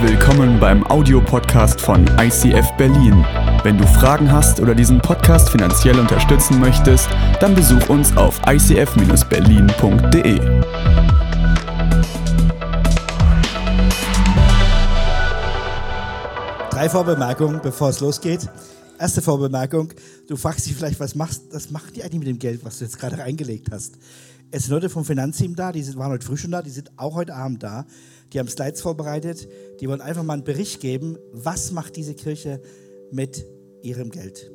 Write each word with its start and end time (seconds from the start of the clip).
Willkommen 0.00 0.60
beim 0.60 0.86
Audiopodcast 0.86 1.80
von 1.80 2.06
ICF 2.20 2.70
Berlin. 2.76 3.26
Wenn 3.64 3.76
du 3.76 3.84
Fragen 3.84 4.30
hast 4.30 4.60
oder 4.60 4.72
diesen 4.72 5.00
Podcast 5.00 5.50
finanziell 5.50 5.98
unterstützen 5.98 6.60
möchtest, 6.60 7.08
dann 7.40 7.52
besuch 7.56 7.88
uns 7.88 8.16
auf 8.16 8.40
icf-berlin.de. 8.46 10.38
Drei 16.70 16.88
Vorbemerkungen, 16.88 17.60
bevor 17.60 17.88
es 17.88 17.98
losgeht. 17.98 18.48
Erste 19.00 19.20
Vorbemerkung, 19.20 19.92
du 20.28 20.36
fragst 20.36 20.66
dich 20.66 20.76
vielleicht, 20.76 21.00
was 21.00 21.16
machst, 21.16 21.42
was 21.50 21.72
machen 21.72 21.90
die 21.96 22.04
eigentlich 22.04 22.20
mit 22.20 22.28
dem 22.28 22.38
Geld, 22.38 22.64
was 22.64 22.78
du 22.78 22.84
jetzt 22.84 23.00
gerade 23.00 23.18
reingelegt 23.18 23.72
hast? 23.72 23.94
Es 24.50 24.62
sind 24.62 24.72
Leute 24.72 24.88
vom 24.88 25.04
Finanzteam 25.04 25.54
da, 25.54 25.72
die 25.72 25.94
waren 25.96 26.10
heute 26.10 26.24
früh 26.24 26.38
schon 26.38 26.52
da, 26.52 26.62
die 26.62 26.70
sind 26.70 26.90
auch 26.96 27.14
heute 27.14 27.34
Abend 27.34 27.62
da. 27.62 27.86
Die 28.32 28.38
haben 28.38 28.48
Slides 28.48 28.80
vorbereitet, 28.80 29.46
die 29.78 29.88
wollen 29.88 30.00
einfach 30.00 30.22
mal 30.22 30.34
einen 30.34 30.44
Bericht 30.44 30.80
geben, 30.80 31.18
was 31.32 31.70
macht 31.70 31.96
diese 31.96 32.14
Kirche 32.14 32.62
mit 33.10 33.44
ihrem 33.82 34.08
Geld. 34.10 34.50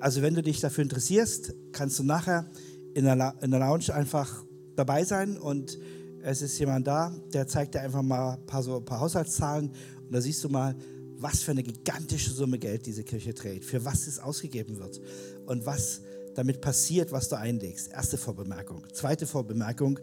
Also 0.00 0.20
wenn 0.20 0.34
du 0.34 0.42
dich 0.42 0.58
dafür 0.60 0.82
interessierst, 0.82 1.54
kannst 1.70 1.98
du 2.00 2.02
nachher 2.02 2.50
in 2.94 3.04
der, 3.04 3.34
in 3.40 3.52
der 3.52 3.60
Lounge 3.60 3.94
einfach 3.94 4.44
dabei 4.74 5.04
sein 5.04 5.38
und 5.38 5.78
es 6.24 6.42
ist 6.42 6.58
jemand 6.58 6.86
da, 6.88 7.14
der 7.32 7.46
zeigt 7.46 7.74
dir 7.74 7.82
einfach 7.82 8.02
mal 8.02 8.34
ein 8.34 8.46
paar, 8.46 8.64
so 8.64 8.78
ein 8.78 8.84
paar 8.84 8.98
Haushaltszahlen 8.98 9.68
und 9.68 10.12
da 10.12 10.20
siehst 10.20 10.42
du 10.42 10.48
mal, 10.48 10.74
was 11.18 11.42
für 11.42 11.52
eine 11.52 11.62
gigantische 11.62 12.32
Summe 12.32 12.58
Geld 12.58 12.86
diese 12.86 13.04
Kirche 13.04 13.32
trägt, 13.32 13.64
für 13.64 13.84
was 13.84 14.08
es 14.08 14.18
ausgegeben 14.18 14.78
wird 14.78 15.00
und 15.46 15.64
was 15.66 16.00
damit 16.34 16.60
passiert, 16.60 17.12
was 17.12 17.28
du 17.28 17.36
einlegst. 17.36 17.92
Erste 17.92 18.18
Vorbemerkung. 18.18 18.84
Zweite 18.92 19.26
Vorbemerkung, 19.26 19.98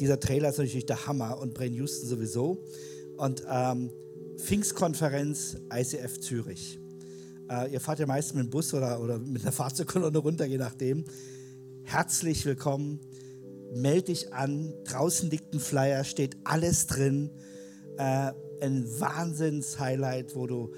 dieser 0.00 0.18
Trailer 0.18 0.48
ist 0.50 0.58
natürlich 0.58 0.86
der 0.86 1.06
Hammer 1.06 1.38
und 1.38 1.54
Brain 1.54 1.74
Houston 1.74 2.08
sowieso. 2.08 2.64
Und 3.16 3.44
ähm, 3.48 3.90
Pfingstkonferenz 4.36 5.56
ICF 5.72 6.20
Zürich. 6.20 6.80
Äh, 7.50 7.72
ihr 7.72 7.80
fahrt 7.80 7.98
ja 7.98 8.06
meist 8.06 8.34
mit 8.34 8.44
dem 8.44 8.50
Bus 8.50 8.72
oder, 8.74 9.00
oder 9.00 9.18
mit 9.18 9.42
einer 9.42 9.52
Fahrzeugkolonne 9.52 10.18
runter, 10.18 10.44
je 10.44 10.58
nachdem. 10.58 11.04
Herzlich 11.84 12.44
willkommen. 12.44 13.00
Meld 13.74 14.08
dich 14.08 14.32
an. 14.32 14.72
Draußen 14.84 15.30
liegt 15.30 15.54
ein 15.54 15.60
Flyer, 15.60 16.04
steht 16.04 16.36
alles 16.44 16.86
drin. 16.86 17.30
Äh, 17.98 18.32
ein 18.60 18.86
Wahnsinns-Highlight, 19.00 20.36
wo 20.36 20.46
du 20.46 20.72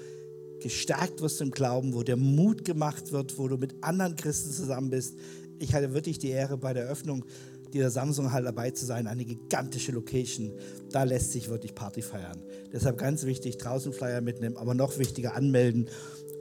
gestärkt 0.65 1.21
wirst 1.21 1.41
im 1.41 1.51
Glauben, 1.51 1.93
wo 1.93 2.01
dir 2.01 2.15
Mut 2.15 2.65
gemacht 2.65 3.11
wird, 3.11 3.37
wo 3.37 3.47
du 3.47 3.55
mit 3.55 3.75
anderen 3.83 4.15
Christen 4.15 4.51
zusammen 4.51 4.89
bist. 4.89 5.13
Ich 5.59 5.75
hatte 5.75 5.93
wirklich 5.93 6.17
die 6.17 6.29
Ehre, 6.29 6.57
bei 6.57 6.73
der 6.73 6.85
Eröffnung 6.85 7.23
dieser 7.71 7.91
Samsung-Halle 7.91 8.45
dabei 8.45 8.71
zu 8.71 8.83
sein. 8.83 9.05
Eine 9.05 9.25
gigantische 9.25 9.91
Location. 9.91 10.53
Da 10.89 11.03
lässt 11.03 11.33
sich 11.33 11.49
wirklich 11.49 11.75
Party 11.75 12.01
feiern. 12.01 12.41
Deshalb 12.73 12.97
ganz 12.97 13.25
wichtig, 13.25 13.59
draußen 13.59 13.93
Flyer 13.93 14.21
mitnehmen, 14.21 14.57
aber 14.57 14.73
noch 14.73 14.97
wichtiger 14.97 15.35
anmelden 15.35 15.87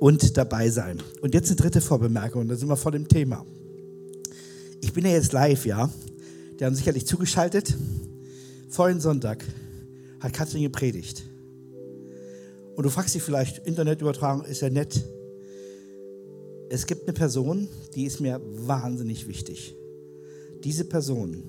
und 0.01 0.39
dabei 0.39 0.71
sein. 0.71 1.03
Und 1.21 1.35
jetzt 1.35 1.49
eine 1.49 1.57
dritte 1.57 1.83
Vorbemerkung, 1.83 2.49
da 2.49 2.57
sind 2.57 2.71
wir 2.71 2.79
vor 2.79 2.93
dem 2.93 3.07
Thema. 3.07 3.45
Ich 4.81 4.95
bin 4.95 5.05
ja 5.05 5.11
jetzt 5.11 5.35
live, 5.35 5.67
ja. 5.67 5.91
Die 6.59 6.65
haben 6.65 6.75
sicherlich 6.75 7.07
zugeschaltet. 7.07 7.77
Vorhin 8.71 9.01
Sonntag 9.01 9.45
hat 10.19 10.33
Katrin 10.33 10.63
gepredigt. 10.63 11.25
Und 12.77 12.85
du 12.85 12.91
fragst 12.91 13.15
dich 13.15 13.23
vielleicht, 13.23 13.67
Internetübertragung 13.67 14.45
ist 14.45 14.63
ja 14.63 14.71
nett. 14.71 15.05
Es 16.69 16.87
gibt 16.87 17.05
eine 17.05 17.13
Person, 17.13 17.69
die 17.95 18.05
ist 18.05 18.21
mir 18.21 18.41
wahnsinnig 18.43 19.29
wichtig. 19.29 19.77
Diese 20.65 20.85
Person 20.85 21.45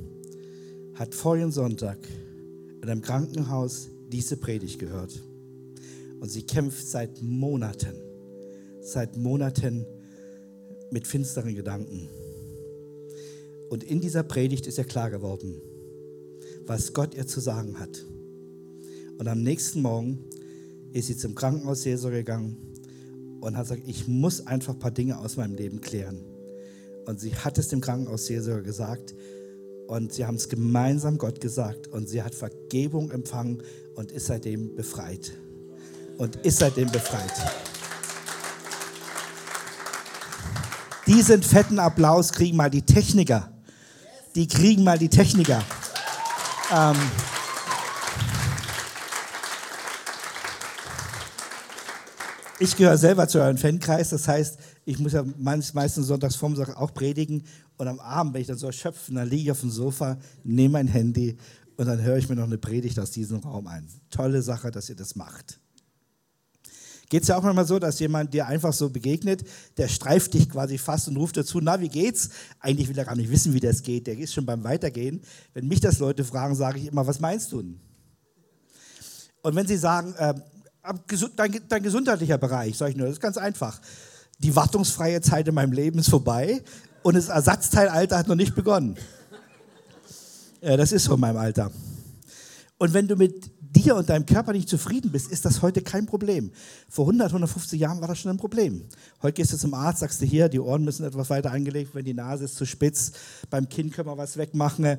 hat 0.94 1.16
vorigen 1.16 1.52
Sonntag 1.52 1.98
in 2.82 2.90
einem 2.90 3.02
Krankenhaus 3.02 3.90
diese 4.10 4.38
Predigt 4.38 4.78
gehört. 4.78 5.20
Und 6.20 6.30
sie 6.30 6.44
kämpft 6.44 6.88
seit 6.88 7.22
Monaten, 7.22 7.96
seit 8.82 9.18
Monaten 9.18 9.86
mit 10.92 11.08
finsteren 11.08 11.56
Gedanken. 11.56 12.08
Und 13.70 13.84
in 13.84 14.00
dieser 14.00 14.24
Predigt 14.24 14.68
ist 14.68 14.78
ihr 14.78 14.84
klar 14.84 15.10
geworden, 15.10 15.62
was 16.66 16.94
Gott 16.94 17.16
ihr 17.16 17.26
zu 17.26 17.40
sagen 17.40 17.80
hat. 17.80 18.06
Und 19.18 19.28
am 19.28 19.42
nächsten 19.42 19.82
Morgen 19.82 20.24
ist 20.96 21.08
sie 21.08 21.18
zum 21.18 21.36
Krankenhausseelsorger 21.36 22.20
gegangen 22.20 22.56
und 23.42 23.58
hat 23.58 23.66
gesagt, 23.66 23.84
ich 23.86 24.08
muss 24.08 24.48
einfach 24.48 24.74
ein 24.74 24.80
paar 24.80 24.92
Dinge 24.92 25.20
aus 25.20 25.36
meinem 25.36 25.56
Leben 25.56 25.82
klären. 25.82 26.24
Und 27.06 27.20
sie 27.20 27.36
hat 27.36 27.58
es 27.58 27.68
dem 27.68 27.82
Krankenhausseelsorger 27.82 28.62
gesagt 28.62 29.14
und 29.88 30.14
sie 30.14 30.26
haben 30.26 30.36
es 30.36 30.48
gemeinsam 30.48 31.18
Gott 31.18 31.42
gesagt 31.42 31.88
und 31.88 32.08
sie 32.08 32.24
hat 32.24 32.34
Vergebung 32.34 33.12
empfangen 33.12 33.62
und 33.96 34.14
ist 34.14 34.28
seitdem 34.28 34.74
befreit. 34.74 35.34
Und 36.18 36.38
ist 36.38 36.60
seitdem 36.60 36.90
befreit. 36.90 37.34
Diesen 41.08 41.44
fetten 41.44 41.78
Applaus 41.78 42.32
kriegen 42.32 42.56
mal 42.56 42.70
die 42.70 42.84
Techniker. 42.84 43.52
Die 44.34 44.48
kriegen 44.48 44.86
mal 44.86 44.98
die 44.98 45.10
Techniker. 45.10 45.62
Ähm, 46.74 46.96
ich 52.60 52.76
gehöre 52.76 52.98
selber 52.98 53.28
zu 53.28 53.40
eurem 53.40 53.58
Fankreis, 53.58 54.10
das 54.10 54.28
heißt, 54.28 54.58
ich 54.86 55.00
muss 55.00 55.14
ja 55.14 55.26
meistens 55.38 56.08
sonntags 56.08 56.36
Vormittag 56.36 56.78
auch 56.78 56.94
predigen 56.94 57.44
und 57.78 57.88
am 57.88 58.00
Abend, 58.00 58.34
wenn 58.34 58.42
ich 58.42 58.48
dann 58.48 58.58
so 58.58 58.68
erschöpft, 58.68 59.10
dann 59.10 59.30
liege 59.30 59.44
ich 59.44 59.52
auf 59.52 59.60
dem 59.60 59.72
Sofa, 59.72 60.18
nehme 60.44 60.74
mein 60.74 60.88
Handy 60.88 61.38
und 61.78 61.86
dann 61.88 62.02
höre 62.02 62.18
ich 62.18 62.30
mir 62.30 62.36
noch 62.36 62.46
eine 62.46 62.58
Predigt 62.58 63.00
aus 63.00 63.12
diesem 63.12 63.40
Raum 63.40 63.68
ein. 63.68 63.88
Tolle 64.10 64.42
Sache, 64.42 64.72
dass 64.72 64.90
ihr 64.90 64.96
das 64.96 65.16
macht. 65.16 65.60
Geht 67.10 67.22
es 67.22 67.28
ja 67.28 67.38
auch 67.38 67.44
manchmal 67.44 67.68
so, 67.68 67.78
dass 67.78 68.00
jemand 68.00 68.34
dir 68.34 68.48
einfach 68.48 68.74
so 68.74 68.90
begegnet, 68.90 69.44
der 69.78 69.88
streift 69.88 70.34
dich 70.34 70.50
quasi 70.50 70.78
fast 70.78 71.08
und 71.08 71.18
ruft 71.18 71.38
dazu, 71.38 71.60
na, 71.62 71.80
wie 71.80 71.90
geht's? 71.90 72.30
Eigentlich 72.60 72.88
will 72.88 72.98
er 72.98 73.06
gar 73.06 73.16
nicht 73.16 73.30
wissen, 73.30 73.54
wie 73.54 73.60
das 73.60 73.84
geht, 73.84 74.08
der 74.08 74.18
ist 74.18 74.34
schon 74.34 74.46
beim 74.46 74.64
Weitergehen. 74.64 75.22
Wenn 75.54 75.68
mich 75.68 75.82
das 75.82 76.00
Leute 76.00 76.24
fragen, 76.24 76.56
sage 76.56 76.80
ich 76.80 76.88
immer, 76.88 77.06
was 77.06 77.20
meinst 77.20 77.52
du? 77.52 77.60
Und 77.60 79.56
wenn 79.56 79.68
sie 79.68 79.78
sagen, 79.78 80.16
äh, 80.18 80.34
dein, 81.36 81.62
dein 81.68 81.84
gesundheitlicher 81.84 82.38
Bereich, 82.38 82.78
sage 82.78 82.92
ich 82.92 82.98
nur, 82.98 83.08
das 83.08 83.16
ist 83.16 83.22
ganz 83.22 83.38
einfach. 83.38 83.80
Die 84.40 84.56
wartungsfreie 84.56 85.22
Zeit 85.22 85.48
in 85.48 85.56
meinem 85.56 85.72
Leben 85.72 86.00
ist 86.00 86.10
vorbei 86.10 86.64
und 87.04 87.16
das 87.16 87.30
Ersatzteilalter 87.30 88.18
hat 88.18 88.28
noch 88.28 88.36
nicht 88.36 88.56
begonnen. 88.56 88.98
Ja, 90.62 90.78
das 90.78 90.92
ist 90.92 91.06
so 91.06 91.14
in 91.14 91.20
meinem 91.20 91.38
Alter. 91.38 91.72
Und 92.78 92.94
wenn 92.94 93.08
du 93.08 93.16
mit 93.16 93.52
dir 93.60 93.96
und 93.96 94.10
deinem 94.10 94.26
Körper 94.26 94.54
nicht 94.54 94.70
zufrieden 94.70 95.12
bist, 95.12 95.32
ist 95.32 95.46
das 95.46 95.62
heute 95.62 95.82
kein 95.82 96.06
Problem. 96.06 96.52
Vor 96.90 97.06
100, 97.06 97.28
150 97.28 97.80
Jahren 97.80 98.02
war 98.02 98.08
das 98.08 98.20
schon 98.20 98.32
ein 98.32 98.38
Problem. 98.38 98.86
Heute 99.22 99.34
gehst 99.34 99.54
du 99.54 99.58
zum 99.58 99.74
Arzt, 99.74 100.00
sagst 100.00 100.22
du 100.22 100.26
hier, 100.26 100.50
die 100.50 100.60
Ohren 100.60 100.84
müssen 100.84 101.06
etwas 101.06 101.30
weiter 101.30 101.52
angelegt 101.52 101.94
werden, 101.94 102.06
die 102.06 102.14
Nase 102.14 102.46
ist 102.46 102.56
zu 102.56 102.66
spitz, 102.66 103.12
beim 103.50 103.70
Kinn 103.70 103.92
können 103.92 104.08
wir 104.08 104.18
was 104.18 104.38
wegmachen 104.38 104.98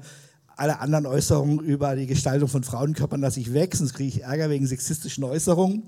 alle 0.56 0.80
anderen 0.80 1.06
Äußerungen 1.06 1.60
über 1.60 1.94
die 1.94 2.06
Gestaltung 2.06 2.48
von 2.48 2.64
Frauenkörpern 2.64 3.20
lasse 3.20 3.40
ich 3.40 3.52
weg, 3.52 3.76
sonst 3.76 3.94
kriege 3.94 4.08
ich 4.08 4.22
Ärger 4.22 4.50
wegen 4.50 4.66
sexistischen 4.66 5.22
Äußerungen. 5.22 5.84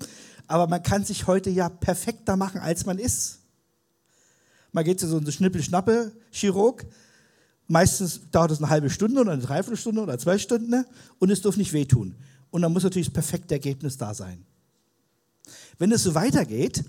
Aber 0.46 0.66
man 0.66 0.82
kann 0.82 1.04
sich 1.04 1.26
heute 1.26 1.50
ja 1.50 1.68
perfekter 1.68 2.36
machen, 2.36 2.60
als 2.60 2.86
man 2.86 2.98
ist. 2.98 3.40
Man 4.72 4.84
geht 4.84 5.00
zu 5.00 5.08
so 5.08 5.16
einem 5.16 5.30
Schnippel-Schnappel-Chirurg. 5.30 6.86
Meistens 7.66 8.20
dauert 8.30 8.50
es 8.50 8.58
eine 8.58 8.70
halbe 8.70 8.90
Stunde 8.90 9.20
oder 9.20 9.32
eine 9.32 9.42
Dreiviertelstunde 9.42 10.02
oder 10.02 10.18
zwei 10.18 10.38
Stunden 10.38 10.70
ne? 10.70 10.86
und 11.18 11.30
es 11.30 11.40
darf 11.40 11.56
nicht 11.56 11.72
wehtun. 11.72 12.14
Und 12.50 12.62
dann 12.62 12.72
muss 12.72 12.82
natürlich 12.82 13.08
das 13.08 13.14
perfekte 13.14 13.54
Ergebnis 13.54 13.96
da 13.96 14.14
sein. 14.14 14.44
Wenn 15.78 15.92
es 15.92 16.02
so 16.02 16.14
weitergeht, 16.14 16.84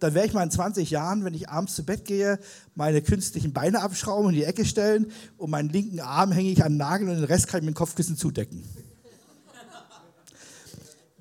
dann 0.00 0.14
werde 0.14 0.28
ich 0.28 0.34
mal 0.34 0.42
in 0.42 0.50
20 0.50 0.90
Jahren, 0.90 1.24
wenn 1.24 1.34
ich 1.34 1.48
abends 1.48 1.74
zu 1.74 1.84
Bett 1.84 2.04
gehe, 2.04 2.38
meine 2.74 3.02
künstlichen 3.02 3.52
Beine 3.52 3.82
abschrauben, 3.82 4.30
in 4.30 4.36
die 4.36 4.44
Ecke 4.44 4.64
stellen 4.64 5.12
und 5.36 5.50
meinen 5.50 5.68
linken 5.68 6.00
Arm 6.00 6.32
hänge 6.32 6.50
ich 6.50 6.64
an 6.64 6.72
den 6.72 6.78
Nagel 6.78 7.08
und 7.08 7.16
den 7.16 7.24
Rest 7.24 7.48
kann 7.48 7.60
ich 7.60 7.66
mit 7.66 7.74
dem 7.74 7.78
Kopfkissen 7.78 8.16
zudecken. 8.16 8.64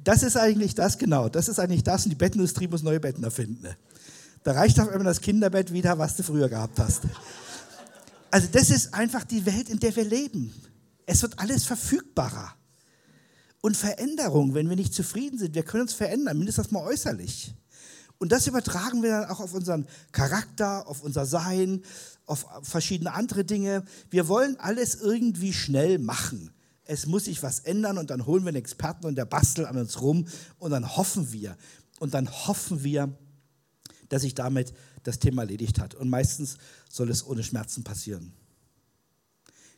Das 0.04 0.24
ist 0.24 0.38
eigentlich 0.38 0.76
das, 0.76 0.98
genau. 0.98 1.30
Das 1.30 1.50
ist 1.50 1.60
eigentlich 1.60 1.84
das 1.84 2.06
und 2.06 2.10
die 2.10 2.16
Bettindustrie 2.16 2.68
muss 2.68 2.82
neue 2.82 3.00
Betten 3.00 3.24
erfinden. 3.24 3.68
Da 4.44 4.54
reicht 4.54 4.80
auch 4.80 4.88
immer 4.88 5.04
das 5.04 5.22
Kinderbett 5.22 5.74
wieder, 5.74 6.00
was 6.00 6.16
du 6.16 6.24
früher 6.24 6.48
gehabt 6.48 6.80
hast. 6.80 7.02
Also 8.32 8.48
das 8.52 8.70
ist 8.70 8.94
einfach 8.94 9.26
die 9.26 9.46
Welt, 9.46 9.70
in 9.70 9.80
der 9.80 9.96
wir 9.96 10.06
leben. 10.06 10.54
Es 11.06 11.22
wird 11.22 11.38
alles 11.40 11.66
verfügbarer. 11.66 12.54
Und 13.62 13.76
Veränderung, 13.76 14.54
wenn 14.54 14.70
wir 14.70 14.78
nicht 14.78 14.94
zufrieden 14.94 15.38
sind, 15.38 15.54
wir 15.54 15.64
können 15.64 15.84
uns 15.84 15.94
verändern, 15.94 16.38
mindestens 16.38 16.72
mal 16.72 16.84
äußerlich. 16.84 17.54
Und 18.20 18.32
das 18.34 18.48
übertragen 18.48 19.02
wir 19.02 19.10
dann 19.12 19.30
auch 19.30 19.40
auf 19.40 19.54
unseren 19.54 19.88
Charakter, 20.12 20.88
auf 20.88 21.02
unser 21.02 21.26
Sein, 21.26 21.84
auf 22.26 22.46
verschiedene 22.62 23.14
andere 23.14 23.46
Dinge. 23.46 23.84
Wir 24.10 24.28
wollen 24.28 24.60
alles 24.60 24.96
irgendwie 24.96 25.54
schnell 25.54 25.98
machen. 25.98 26.52
Es 26.84 27.06
muss 27.06 27.26
sich 27.26 27.42
was 27.44 27.62
ändern 27.62 27.98
und 27.98 28.10
dann 28.10 28.26
holen 28.26 28.44
wir 28.44 28.50
einen 28.50 28.58
Experten 28.58 29.06
und 29.06 29.16
der 29.16 29.26
bastelt 29.26 29.68
an 29.68 29.78
uns 29.78 30.02
rum 30.02 30.28
und 30.58 30.72
dann 30.72 30.98
hoffen 30.98 31.32
wir. 31.32 31.58
Und 32.00 32.14
dann 32.14 32.30
hoffen 32.30 32.84
wir, 32.84 33.18
dass 34.10 34.24
sich 34.24 34.36
damit 34.36 34.74
das 35.04 35.20
Thema 35.20 35.44
erledigt 35.44 35.80
hat. 35.80 35.96
Und 35.96 36.10
meistens 36.10 36.58
soll 36.90 37.10
es 37.10 37.26
ohne 37.26 37.44
Schmerzen 37.44 37.84
passieren. 37.84 38.34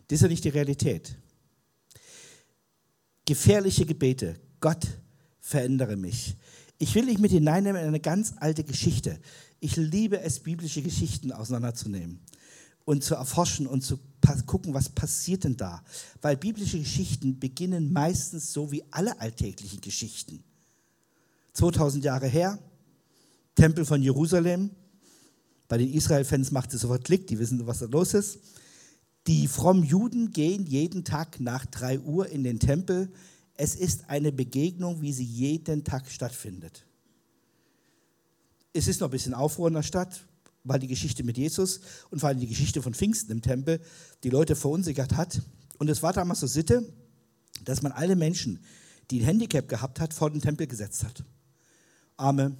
Das 0.07 0.17
ist 0.17 0.21
ja 0.23 0.27
nicht 0.27 0.43
die 0.43 0.49
Realität. 0.49 1.15
Gefährliche 3.25 3.85
Gebete. 3.85 4.35
Gott, 4.59 4.87
verändere 5.39 5.95
mich. 5.95 6.35
Ich 6.81 6.95
will 6.95 7.05
dich 7.05 7.19
mit 7.19 7.31
hineinnehmen 7.31 7.79
in 7.79 7.87
eine 7.87 7.99
ganz 7.99 8.33
alte 8.37 8.63
Geschichte. 8.63 9.19
Ich 9.59 9.75
liebe 9.75 10.19
es, 10.21 10.39
biblische 10.39 10.81
Geschichten 10.81 11.31
auseinanderzunehmen 11.31 12.19
und 12.85 13.03
zu 13.03 13.13
erforschen 13.13 13.67
und 13.67 13.83
zu 13.83 13.99
gucken, 14.47 14.73
was 14.73 14.89
passiert 14.89 15.43
denn 15.43 15.55
da. 15.55 15.83
Weil 16.23 16.37
biblische 16.37 16.79
Geschichten 16.79 17.39
beginnen 17.39 17.93
meistens 17.93 18.51
so 18.51 18.71
wie 18.71 18.83
alle 18.89 19.21
alltäglichen 19.21 19.79
Geschichten. 19.79 20.43
2000 21.53 22.03
Jahre 22.03 22.25
her, 22.25 22.57
Tempel 23.53 23.85
von 23.85 24.01
Jerusalem. 24.01 24.71
Bei 25.67 25.77
den 25.77 25.93
Israel-Fans 25.93 26.49
macht 26.49 26.73
es 26.73 26.81
sofort 26.81 27.03
Klick, 27.03 27.27
die 27.27 27.37
wissen, 27.37 27.67
was 27.67 27.77
da 27.77 27.85
los 27.85 28.15
ist. 28.15 28.39
Die 29.27 29.47
frommen 29.47 29.83
Juden 29.83 30.31
gehen 30.31 30.65
jeden 30.65 31.03
Tag 31.03 31.39
nach 31.39 31.67
3 31.67 31.99
Uhr 31.99 32.27
in 32.29 32.43
den 32.43 32.57
Tempel. 32.57 33.13
Es 33.63 33.75
ist 33.75 34.09
eine 34.09 34.31
Begegnung, 34.31 35.03
wie 35.03 35.13
sie 35.13 35.23
jeden 35.23 35.83
Tag 35.83 36.09
stattfindet. 36.09 36.83
Es 38.73 38.87
ist 38.87 39.01
noch 39.01 39.09
ein 39.09 39.11
bisschen 39.11 39.35
Aufruhr 39.35 39.67
in 39.67 39.75
der 39.75 39.83
Stadt, 39.83 40.25
weil 40.63 40.79
die 40.79 40.87
Geschichte 40.87 41.23
mit 41.23 41.37
Jesus 41.37 41.79
und 42.09 42.17
vor 42.17 42.29
allem 42.29 42.39
die 42.39 42.47
Geschichte 42.47 42.81
von 42.81 42.95
Pfingsten 42.95 43.31
im 43.31 43.43
Tempel 43.43 43.79
die 44.23 44.31
Leute 44.31 44.55
verunsichert 44.55 45.15
hat. 45.15 45.43
Und 45.77 45.89
es 45.91 46.01
war 46.01 46.11
damals 46.11 46.39
so 46.39 46.47
Sitte, 46.47 46.91
dass 47.63 47.83
man 47.83 47.91
alle 47.91 48.15
Menschen, 48.15 48.57
die 49.11 49.19
ein 49.19 49.25
Handicap 49.25 49.69
gehabt 49.69 49.99
hat, 49.99 50.11
vor 50.15 50.31
den 50.31 50.41
Tempel 50.41 50.65
gesetzt 50.65 51.03
hat. 51.03 51.23
Arme, 52.17 52.57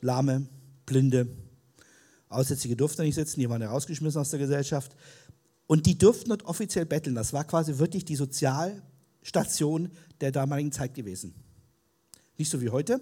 Lahme, 0.00 0.46
Blinde, 0.86 1.26
Aussätzige 2.28 2.76
durften 2.76 3.02
nicht 3.02 3.16
sitzen, 3.16 3.40
die 3.40 3.50
waren 3.50 3.62
ja 3.62 3.70
rausgeschmissen 3.70 4.20
aus 4.20 4.30
der 4.30 4.38
Gesellschaft. 4.38 4.94
Und 5.66 5.86
die 5.86 5.98
durften 5.98 6.28
dort 6.28 6.44
offiziell 6.44 6.86
betteln. 6.86 7.16
Das 7.16 7.32
war 7.32 7.42
quasi 7.42 7.78
wirklich 7.78 8.04
die 8.04 8.14
Sozialstation 9.22 9.90
der 10.20 10.32
damaligen 10.32 10.72
Zeit 10.72 10.94
gewesen. 10.94 11.34
Nicht 12.38 12.50
so 12.50 12.60
wie 12.60 12.70
heute. 12.70 13.00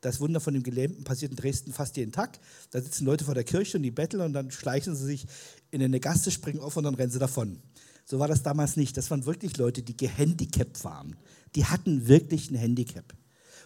Das 0.00 0.20
Wunder 0.20 0.40
von 0.40 0.54
dem 0.54 0.62
Gelähmten 0.62 1.04
passiert 1.04 1.30
in 1.30 1.36
Dresden 1.36 1.72
fast 1.72 1.96
jeden 1.96 2.12
Tag. 2.12 2.38
Da 2.70 2.80
sitzen 2.80 3.04
Leute 3.04 3.24
vor 3.24 3.34
der 3.34 3.44
Kirche 3.44 3.76
und 3.76 3.84
die 3.84 3.90
betteln 3.92 4.22
und 4.22 4.32
dann 4.32 4.50
schleichen 4.50 4.96
sie 4.96 5.04
sich 5.04 5.26
in 5.70 5.82
eine 5.82 6.00
Gasse, 6.00 6.30
springen 6.30 6.60
auf 6.60 6.76
und 6.76 6.84
dann 6.84 6.94
rennen 6.94 7.12
sie 7.12 7.20
davon. 7.20 7.60
So 8.04 8.18
war 8.18 8.26
das 8.26 8.42
damals 8.42 8.76
nicht. 8.76 8.96
Das 8.96 9.10
waren 9.10 9.26
wirklich 9.26 9.56
Leute, 9.56 9.82
die 9.82 9.96
gehandicapt 9.96 10.82
waren. 10.84 11.16
Die 11.54 11.66
hatten 11.66 12.08
wirklich 12.08 12.50
ein 12.50 12.56
Handicap. 12.56 13.14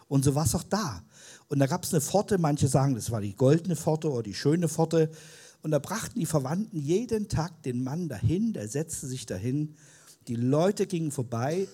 Und 0.09 0.25
so 0.25 0.35
war 0.35 0.45
es 0.45 0.55
auch 0.55 0.63
da. 0.63 1.03
Und 1.49 1.59
da 1.59 1.67
gab 1.67 1.85
es 1.85 1.93
eine 1.93 2.03
Pforte, 2.03 2.37
manche 2.39 2.69
sagen, 2.69 2.95
das 2.95 3.11
war 3.11 3.23
die 3.23 3.35
goldene 3.35 3.77
Pforte 3.77 4.11
oder 4.11 4.23
die 4.23 4.35
schöne 4.35 4.69
Pforte. 4.69 5.11
Und 5.63 5.71
da 5.71 5.79
brachten 5.79 6.21
die 6.21 6.27
Verwandten 6.27 6.79
jeden 6.79 7.29
Tag 7.29 7.63
den 7.63 7.83
Mann 7.83 8.09
dahin, 8.09 8.53
der 8.53 8.69
setzte 8.69 9.07
sich 9.07 9.25
dahin. 9.25 9.75
Die 10.29 10.37
Leute 10.37 10.87
gingen 10.87 11.13
vorbei, 11.13 11.69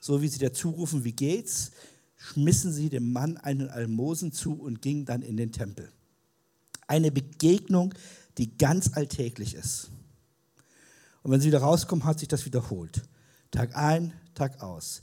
so 0.00 0.22
wie 0.22 0.28
sie 0.28 0.38
da 0.38 0.52
zurufen, 0.52 1.04
wie 1.04 1.12
geht's? 1.12 1.72
Schmissen 2.16 2.72
sie 2.72 2.88
dem 2.88 3.12
Mann 3.12 3.36
einen 3.36 3.68
Almosen 3.68 4.32
zu 4.32 4.54
und 4.54 4.80
gingen 4.80 5.04
dann 5.04 5.22
in 5.22 5.36
den 5.36 5.52
Tempel. 5.52 5.90
Eine 6.86 7.10
Begegnung, 7.10 7.94
die 8.38 8.56
ganz 8.56 8.92
alltäglich 8.94 9.54
ist. 9.54 9.90
Und 11.22 11.30
wenn 11.30 11.40
sie 11.40 11.48
wieder 11.48 11.60
rauskommen, 11.60 12.04
hat 12.04 12.18
sich 12.18 12.28
das 12.28 12.46
wiederholt. 12.46 13.02
Tag 13.50 13.76
ein, 13.76 14.12
Tag 14.34 14.62
aus. 14.62 15.02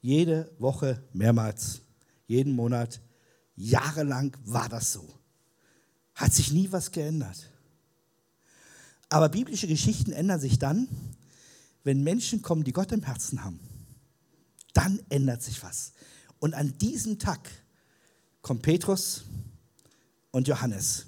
Jede 0.00 0.50
Woche 0.58 1.02
mehrmals, 1.12 1.80
jeden 2.26 2.52
Monat, 2.52 3.00
jahrelang 3.56 4.36
war 4.44 4.68
das 4.68 4.92
so. 4.92 5.06
Hat 6.14 6.32
sich 6.32 6.52
nie 6.52 6.70
was 6.70 6.92
geändert. 6.92 7.50
Aber 9.08 9.28
biblische 9.28 9.68
Geschichten 9.68 10.12
ändern 10.12 10.40
sich 10.40 10.58
dann, 10.58 10.88
wenn 11.86 12.02
Menschen 12.02 12.42
kommen, 12.42 12.64
die 12.64 12.72
Gott 12.72 12.90
im 12.90 13.04
Herzen 13.04 13.44
haben. 13.44 13.60
Dann 14.74 15.00
ändert 15.08 15.40
sich 15.40 15.62
was. 15.62 15.92
Und 16.40 16.52
an 16.52 16.76
diesem 16.78 17.20
Tag 17.20 17.48
kommt 18.42 18.62
Petrus 18.62 19.22
und 20.32 20.48
Johannes. 20.48 21.06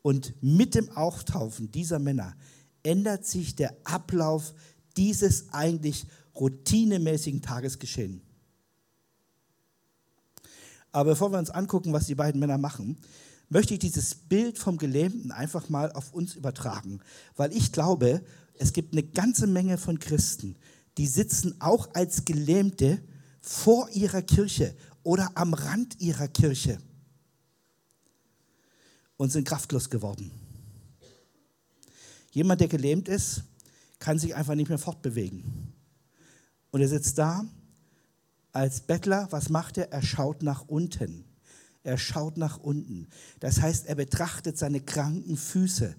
Und 0.00 0.32
mit 0.42 0.74
dem 0.74 0.88
Auftaufen 0.96 1.70
dieser 1.70 1.98
Männer 1.98 2.34
ändert 2.82 3.26
sich 3.26 3.56
der 3.56 3.76
Ablauf 3.84 4.54
dieses 4.96 5.52
eigentlich 5.52 6.06
routinemäßigen 6.34 7.42
Tagesgeschehen. 7.42 8.22
Aber 10.92 11.10
bevor 11.10 11.30
wir 11.30 11.38
uns 11.38 11.50
angucken, 11.50 11.92
was 11.92 12.06
die 12.06 12.14
beiden 12.14 12.40
Männer 12.40 12.56
machen, 12.56 12.96
möchte 13.50 13.74
ich 13.74 13.80
dieses 13.80 14.14
Bild 14.14 14.56
vom 14.56 14.78
Gelähmten 14.78 15.30
einfach 15.30 15.68
mal 15.68 15.92
auf 15.92 16.14
uns 16.14 16.36
übertragen, 16.36 17.00
weil 17.36 17.52
ich 17.52 17.70
glaube, 17.70 18.22
es 18.58 18.72
gibt 18.72 18.92
eine 18.92 19.02
ganze 19.02 19.46
Menge 19.46 19.78
von 19.78 19.98
Christen, 19.98 20.56
die 20.96 21.06
sitzen 21.06 21.60
auch 21.60 21.94
als 21.94 22.24
Gelähmte 22.24 23.02
vor 23.40 23.88
ihrer 23.90 24.22
Kirche 24.22 24.76
oder 25.02 25.30
am 25.34 25.54
Rand 25.54 26.00
ihrer 26.00 26.28
Kirche 26.28 26.78
und 29.16 29.30
sind 29.30 29.46
kraftlos 29.46 29.90
geworden. 29.90 30.30
Jemand, 32.32 32.60
der 32.60 32.68
gelähmt 32.68 33.08
ist, 33.08 33.42
kann 33.98 34.18
sich 34.18 34.34
einfach 34.34 34.54
nicht 34.54 34.68
mehr 34.68 34.78
fortbewegen. 34.78 35.72
Und 36.70 36.80
er 36.80 36.88
sitzt 36.88 37.18
da 37.18 37.44
als 38.52 38.80
Bettler. 38.80 39.28
Was 39.30 39.48
macht 39.48 39.78
er? 39.78 39.90
Er 39.92 40.02
schaut 40.02 40.42
nach 40.42 40.68
unten. 40.68 41.24
Er 41.82 41.96
schaut 41.96 42.36
nach 42.36 42.58
unten. 42.58 43.08
Das 43.40 43.60
heißt, 43.60 43.86
er 43.86 43.94
betrachtet 43.94 44.58
seine 44.58 44.80
kranken 44.80 45.36
Füße. 45.36 45.94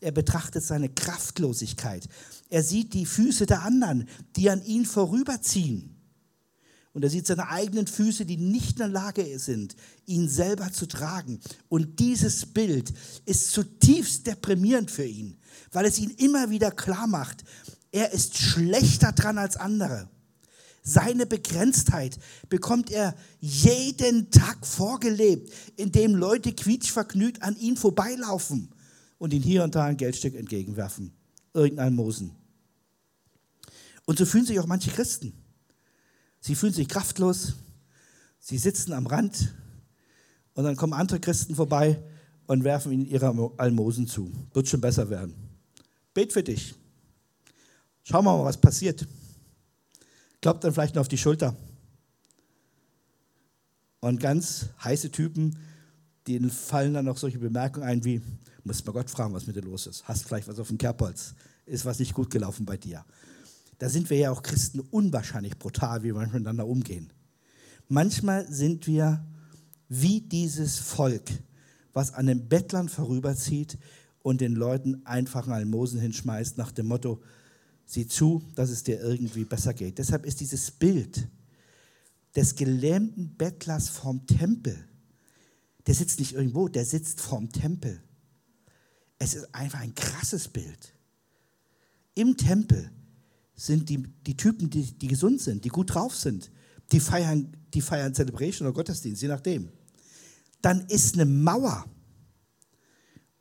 Er 0.00 0.12
betrachtet 0.12 0.64
seine 0.64 0.88
Kraftlosigkeit. 0.88 2.08
Er 2.50 2.62
sieht 2.62 2.94
die 2.94 3.06
Füße 3.06 3.46
der 3.46 3.62
anderen, 3.62 4.08
die 4.36 4.48
an 4.50 4.64
ihn 4.64 4.86
vorüberziehen. 4.86 5.94
Und 6.94 7.02
er 7.02 7.10
sieht 7.10 7.26
seine 7.26 7.48
eigenen 7.48 7.88
Füße, 7.88 8.24
die 8.24 8.36
nicht 8.36 8.72
in 8.72 8.78
der 8.78 8.88
Lage 8.88 9.38
sind, 9.40 9.74
ihn 10.06 10.28
selber 10.28 10.72
zu 10.72 10.86
tragen. 10.86 11.40
Und 11.68 11.98
dieses 11.98 12.46
Bild 12.46 12.94
ist 13.26 13.50
zutiefst 13.50 14.28
deprimierend 14.28 14.92
für 14.92 15.04
ihn, 15.04 15.36
weil 15.72 15.86
es 15.86 15.98
ihn 15.98 16.10
immer 16.10 16.50
wieder 16.50 16.70
klar 16.70 17.08
macht, 17.08 17.42
er 17.90 18.12
ist 18.12 18.38
schlechter 18.38 19.10
dran 19.10 19.38
als 19.38 19.56
andere. 19.56 20.08
Seine 20.86 21.24
Begrenztheit 21.24 22.18
bekommt 22.50 22.90
er 22.90 23.16
jeden 23.40 24.30
Tag 24.30 24.66
vorgelebt, 24.66 25.50
indem 25.76 26.14
Leute 26.14 26.52
quietschvergnügt 26.52 27.42
an 27.42 27.56
ihn 27.56 27.78
vorbeilaufen 27.78 28.68
und 29.16 29.32
ihn 29.32 29.42
hier 29.42 29.64
und 29.64 29.74
da 29.74 29.84
ein 29.84 29.96
Geldstück 29.96 30.34
entgegenwerfen. 30.34 31.14
Irgendein 31.54 31.94
Mosen. 31.94 32.32
Und 34.04 34.18
so 34.18 34.26
fühlen 34.26 34.44
sich 34.44 34.60
auch 34.60 34.66
manche 34.66 34.90
Christen. 34.90 35.32
Sie 36.40 36.54
fühlen 36.54 36.74
sich 36.74 36.86
kraftlos, 36.86 37.54
sie 38.38 38.58
sitzen 38.58 38.92
am 38.92 39.06
Rand 39.06 39.54
und 40.52 40.64
dann 40.64 40.76
kommen 40.76 40.92
andere 40.92 41.18
Christen 41.18 41.54
vorbei 41.54 41.98
und 42.46 42.62
werfen 42.62 42.92
ihnen 42.92 43.06
ihre 43.06 43.52
Almosen 43.56 44.06
zu. 44.06 44.30
Wird 44.52 44.68
schon 44.68 44.82
besser 44.82 45.08
werden. 45.08 45.34
Bet 46.12 46.34
für 46.34 46.42
dich. 46.42 46.74
Schauen 48.02 48.26
wir 48.26 48.36
mal, 48.36 48.44
was 48.44 48.60
passiert. 48.60 49.06
Kloppt 50.44 50.62
dann 50.62 50.74
vielleicht 50.74 50.94
noch 50.94 51.00
auf 51.00 51.08
die 51.08 51.16
Schulter. 51.16 51.56
Und 54.00 54.20
ganz 54.20 54.66
heiße 54.84 55.10
Typen, 55.10 55.56
denen 56.26 56.50
fallen 56.50 56.92
dann 56.92 57.06
noch 57.06 57.16
solche 57.16 57.38
Bemerkungen 57.38 57.86
ein 57.86 58.04
wie, 58.04 58.20
muss 58.62 58.84
mal 58.84 58.92
Gott 58.92 59.08
fragen, 59.08 59.32
was 59.32 59.46
mit 59.46 59.56
dir 59.56 59.62
los 59.62 59.86
ist. 59.86 60.06
Hast 60.06 60.26
vielleicht 60.26 60.46
was 60.46 60.58
auf 60.58 60.68
dem 60.68 60.76
Kerbholz? 60.76 61.34
Ist 61.64 61.86
was 61.86 61.98
nicht 61.98 62.12
gut 62.12 62.28
gelaufen 62.28 62.66
bei 62.66 62.76
dir? 62.76 63.06
Da 63.78 63.88
sind 63.88 64.10
wir 64.10 64.18
ja 64.18 64.30
auch 64.30 64.42
Christen 64.42 64.80
unwahrscheinlich 64.80 65.58
brutal, 65.58 66.02
wie 66.02 66.14
wir 66.14 66.20
miteinander 66.20 66.66
umgehen. 66.66 67.10
Manchmal 67.88 68.46
sind 68.52 68.86
wir 68.86 69.24
wie 69.88 70.20
dieses 70.20 70.78
Volk, 70.78 71.30
was 71.94 72.12
an 72.12 72.26
den 72.26 72.50
Bettlern 72.50 72.90
vorüberzieht 72.90 73.78
und 74.18 74.42
den 74.42 74.56
Leuten 74.56 75.06
einfach 75.06 75.44
einen 75.44 75.54
Almosen 75.54 76.00
hinschmeißt 76.00 76.58
nach 76.58 76.70
dem 76.70 76.88
Motto, 76.88 77.22
Sieh 77.86 78.06
zu, 78.06 78.42
dass 78.54 78.70
es 78.70 78.82
dir 78.82 79.00
irgendwie 79.00 79.44
besser 79.44 79.74
geht. 79.74 79.98
Deshalb 79.98 80.24
ist 80.24 80.40
dieses 80.40 80.70
Bild 80.70 81.28
des 82.34 82.56
gelähmten 82.56 83.36
Bettlers 83.36 83.88
vorm 83.88 84.26
Tempel, 84.26 84.88
der 85.86 85.94
sitzt 85.94 86.18
nicht 86.18 86.32
irgendwo, 86.32 86.68
der 86.68 86.84
sitzt 86.84 87.20
vorm 87.20 87.50
Tempel. 87.52 88.02
Es 89.18 89.34
ist 89.34 89.54
einfach 89.54 89.80
ein 89.80 89.94
krasses 89.94 90.48
Bild. 90.48 90.94
Im 92.14 92.36
Tempel 92.36 92.90
sind 93.54 93.88
die, 93.88 94.02
die 94.26 94.36
Typen, 94.36 94.70
die, 94.70 94.82
die 94.82 95.06
gesund 95.06 95.40
sind, 95.40 95.64
die 95.64 95.68
gut 95.68 95.94
drauf 95.94 96.16
sind, 96.16 96.50
die 96.90 97.00
feiern, 97.00 97.56
die 97.72 97.80
feiern 97.80 98.14
Celebration 98.14 98.66
oder 98.66 98.74
Gottesdienst, 98.74 99.22
je 99.22 99.28
nachdem. 99.28 99.68
Dann 100.62 100.86
ist 100.86 101.14
eine 101.14 101.26
Mauer. 101.26 101.84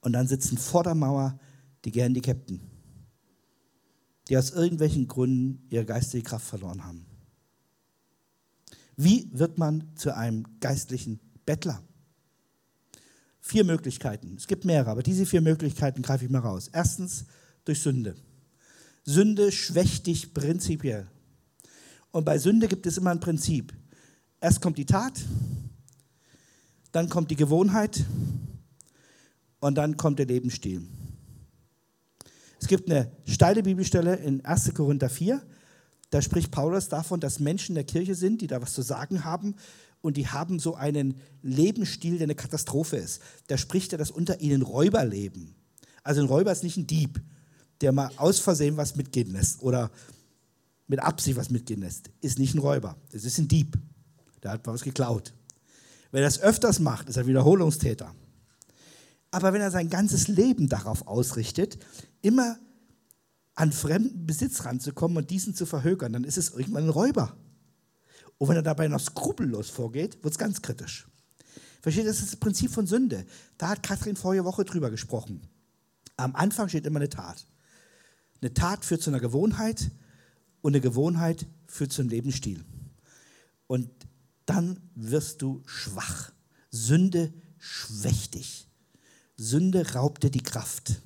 Und 0.02 0.14
dann 0.14 0.28
sitzen 0.28 0.58
vor 0.58 0.84
der 0.84 0.96
Mauer 0.96 1.40
die 1.86 1.92
Gehandicapten 1.92 2.73
die 4.30 4.38
aus 4.38 4.51
irgendwelchen 4.51 5.08
Gründen 5.08 5.65
ihre 5.70 5.86
geistige 5.86 6.24
Kraft 6.24 6.46
verloren 6.46 6.84
haben. 6.84 7.06
Wie 8.96 9.30
wird 9.34 9.58
man 9.58 9.96
zu 9.96 10.15
einem 10.15 10.46
geistlichen 10.60 11.20
Bettler? 11.46 11.82
Vier 13.39 13.65
Möglichkeiten. 13.65 14.36
Es 14.38 14.48
gibt 14.48 14.65
mehrere, 14.65 14.92
aber 14.92 15.03
diese 15.03 15.25
vier 15.25 15.42
Möglichkeiten 15.42 16.01
greife 16.01 16.25
ich 16.25 16.32
mal 16.32 16.39
raus. 16.39 16.70
Erstens 16.72 17.25
durch 17.65 17.82
Sünde. 17.82 18.15
Sünde 19.03 19.51
schwächt 19.51 20.08
dich 20.08 20.34
prinzipiell. 20.34 21.08
Und 22.12 22.25
bei 22.25 22.38
Sünde 22.38 22.68
gibt 22.68 22.86
es 22.86 22.98
immer 22.98 23.12
ein 23.12 23.20
Prinzip. 23.20 23.74
Erst 24.39 24.62
kommt 24.62 24.77
die 24.77 24.86
Tat, 24.86 25.22
dann 26.92 27.10
kommt 27.10 27.32
die 27.32 27.36
Gewohnheit 27.36 28.06
und 29.60 29.75
dann 29.75 29.98
kommt 29.98 30.20
der 30.20 30.27
Lebensstil. 30.27 30.88
Es 32.63 32.70
gibt 32.70 32.89
eine 32.89 33.12
steile 33.25 33.62
Bibelstelle 33.62 34.15
in 34.15 34.46
1. 34.46 34.74
Korinther 34.74 35.10
4, 35.10 35.41
da 36.12 36.22
spricht 36.22 36.50
Paulus 36.50 36.88
davon, 36.88 37.20
dass 37.20 37.41
Menschen 37.41 37.75
der 37.75 37.84
Kirche 37.84 38.15
sind, 38.15 38.39
die 38.39 38.48
da 38.48 38.62
was 38.62 38.72
zu 38.72 38.82
sagen 38.82 39.25
haben 39.25 39.55
und 40.00 40.15
die 40.15 40.29
haben 40.29 40.60
so 40.60 40.74
einen 40.74 41.15
Lebensstil, 41.41 42.20
der 42.20 42.24
eine 42.24 42.36
Katastrophe 42.36 42.96
ist. 42.96 43.22
Da 43.48 43.58
spricht 43.58 43.91
er, 43.91 43.98
dass 43.98 44.12
unter 44.12 44.39
ihnen 44.39 44.62
Räuber 44.62 45.03
leben. 45.03 45.55
Also 46.03 46.22
ein 46.22 46.27
Räuber 46.27 46.53
ist 46.53 46.63
nicht 46.63 46.77
ein 46.77 46.88
Dieb, 46.88 47.22
der 47.82 47.91
mal 47.91 48.10
aus 48.15 48.39
Versehen 48.39 48.77
was 48.77 48.96
mitgehen 48.96 49.34
lässt 49.34 49.62
oder 49.62 49.91
mit 50.88 51.01
Absicht 51.01 51.36
was 51.36 51.50
mitgehen 51.50 51.82
lässt. 51.82 52.12
Ist 52.22 52.39
nicht 52.39 52.55
ein 52.55 52.60
Räuber, 52.60 52.96
das 53.12 53.25
ist 53.25 53.39
ein 53.39 53.50
Dieb. 53.50 53.77
Der 54.41 54.51
hat 54.51 54.65
mal 54.65 54.72
was 54.72 54.84
geklaut. 54.84 55.34
Wenn 56.12 56.22
er 56.22 56.27
das 56.27 56.39
öfters 56.39 56.79
macht, 56.79 57.10
ist 57.10 57.17
er 57.17 57.27
Wiederholungstäter. 57.27 58.15
Aber 59.32 59.51
wenn 59.51 59.62
er 59.62 59.72
sein 59.72 59.89
ganzes 59.89 60.29
Leben 60.29 60.70
darauf 60.70 61.08
ausrichtet, 61.08 61.77
immer 62.24 62.58
an 63.56 63.72
fremden 63.72 64.25
Besitz 64.25 64.65
ranzukommen 64.65 65.18
und 65.18 65.30
diesen 65.30 65.53
zu 65.53 65.68
verhökern, 65.68 66.13
dann 66.13 66.24
ist 66.24 66.38
es 66.38 66.50
irgendwann 66.50 66.86
ein 66.86 66.89
Räuber. 66.89 67.38
Und 68.39 68.50
wenn 68.50 68.56
er 68.56 68.63
dabei 68.63 68.88
noch 68.88 69.00
skrupellos 69.00 69.70
vorgeht, 69.70 70.24
wird 70.24 70.34
es 70.34 70.39
ganz 70.39 70.62
kritisch. 70.62 71.08
Versteht, 71.82 72.08
das 72.08 72.20
ist 72.20 72.32
das 72.34 72.39
Prinzip 72.39 72.72
von 72.72 72.88
Sünde. 72.88 73.25
Da 73.58 73.70
hat 73.70 73.84
Kathrin 73.84 74.15
vorige 74.15 74.46
Woche 74.46 74.65
drüber 74.65 74.89
gesprochen. 74.89 75.42
Am 76.18 76.36
Anfang 76.36 76.70
steht 76.70 76.86
immer 76.86 77.00
eine 77.00 77.10
Tat. 77.10 77.46
Eine 78.42 78.53
Tat 78.53 78.86
führt 78.86 79.01
zu 79.01 79.10
einer 79.10 79.20
Gewohnheit 79.20 79.92
und 80.62 80.72
eine 80.72 80.82
Gewohnheit 80.82 81.46
führt 81.68 81.92
zu 81.92 82.01
einem 82.01 82.10
Lebensstil. 82.10 82.63
Und 83.68 83.89
dann 84.46 84.80
wirst 84.96 85.42
du 85.42 85.62
schwach. 85.65 86.32
Sünde 86.72 87.34
schwächt 87.60 88.36
dich. 88.36 88.68
Sünde 89.38 89.94
raubt 89.94 90.24
dir 90.24 90.32
die 90.32 90.44
Kraft. 90.44 91.01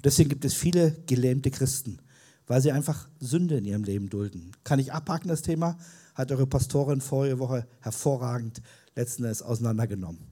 Und 0.00 0.06
deswegen 0.06 0.30
gibt 0.30 0.46
es 0.46 0.54
viele 0.54 0.92
gelähmte 1.04 1.50
Christen, 1.50 1.98
weil 2.46 2.62
sie 2.62 2.72
einfach 2.72 3.06
Sünde 3.20 3.58
in 3.58 3.66
ihrem 3.66 3.84
Leben 3.84 4.08
dulden. 4.08 4.52
Kann 4.64 4.78
ich 4.78 4.94
abhaken 4.94 5.28
das 5.28 5.42
Thema? 5.42 5.76
Hat 6.14 6.32
eure 6.32 6.46
Pastorin 6.46 7.02
vorige 7.02 7.38
Woche 7.38 7.66
hervorragend 7.80 8.62
letzten 8.96 9.24
Endes 9.24 9.42
auseinandergenommen. 9.42 10.22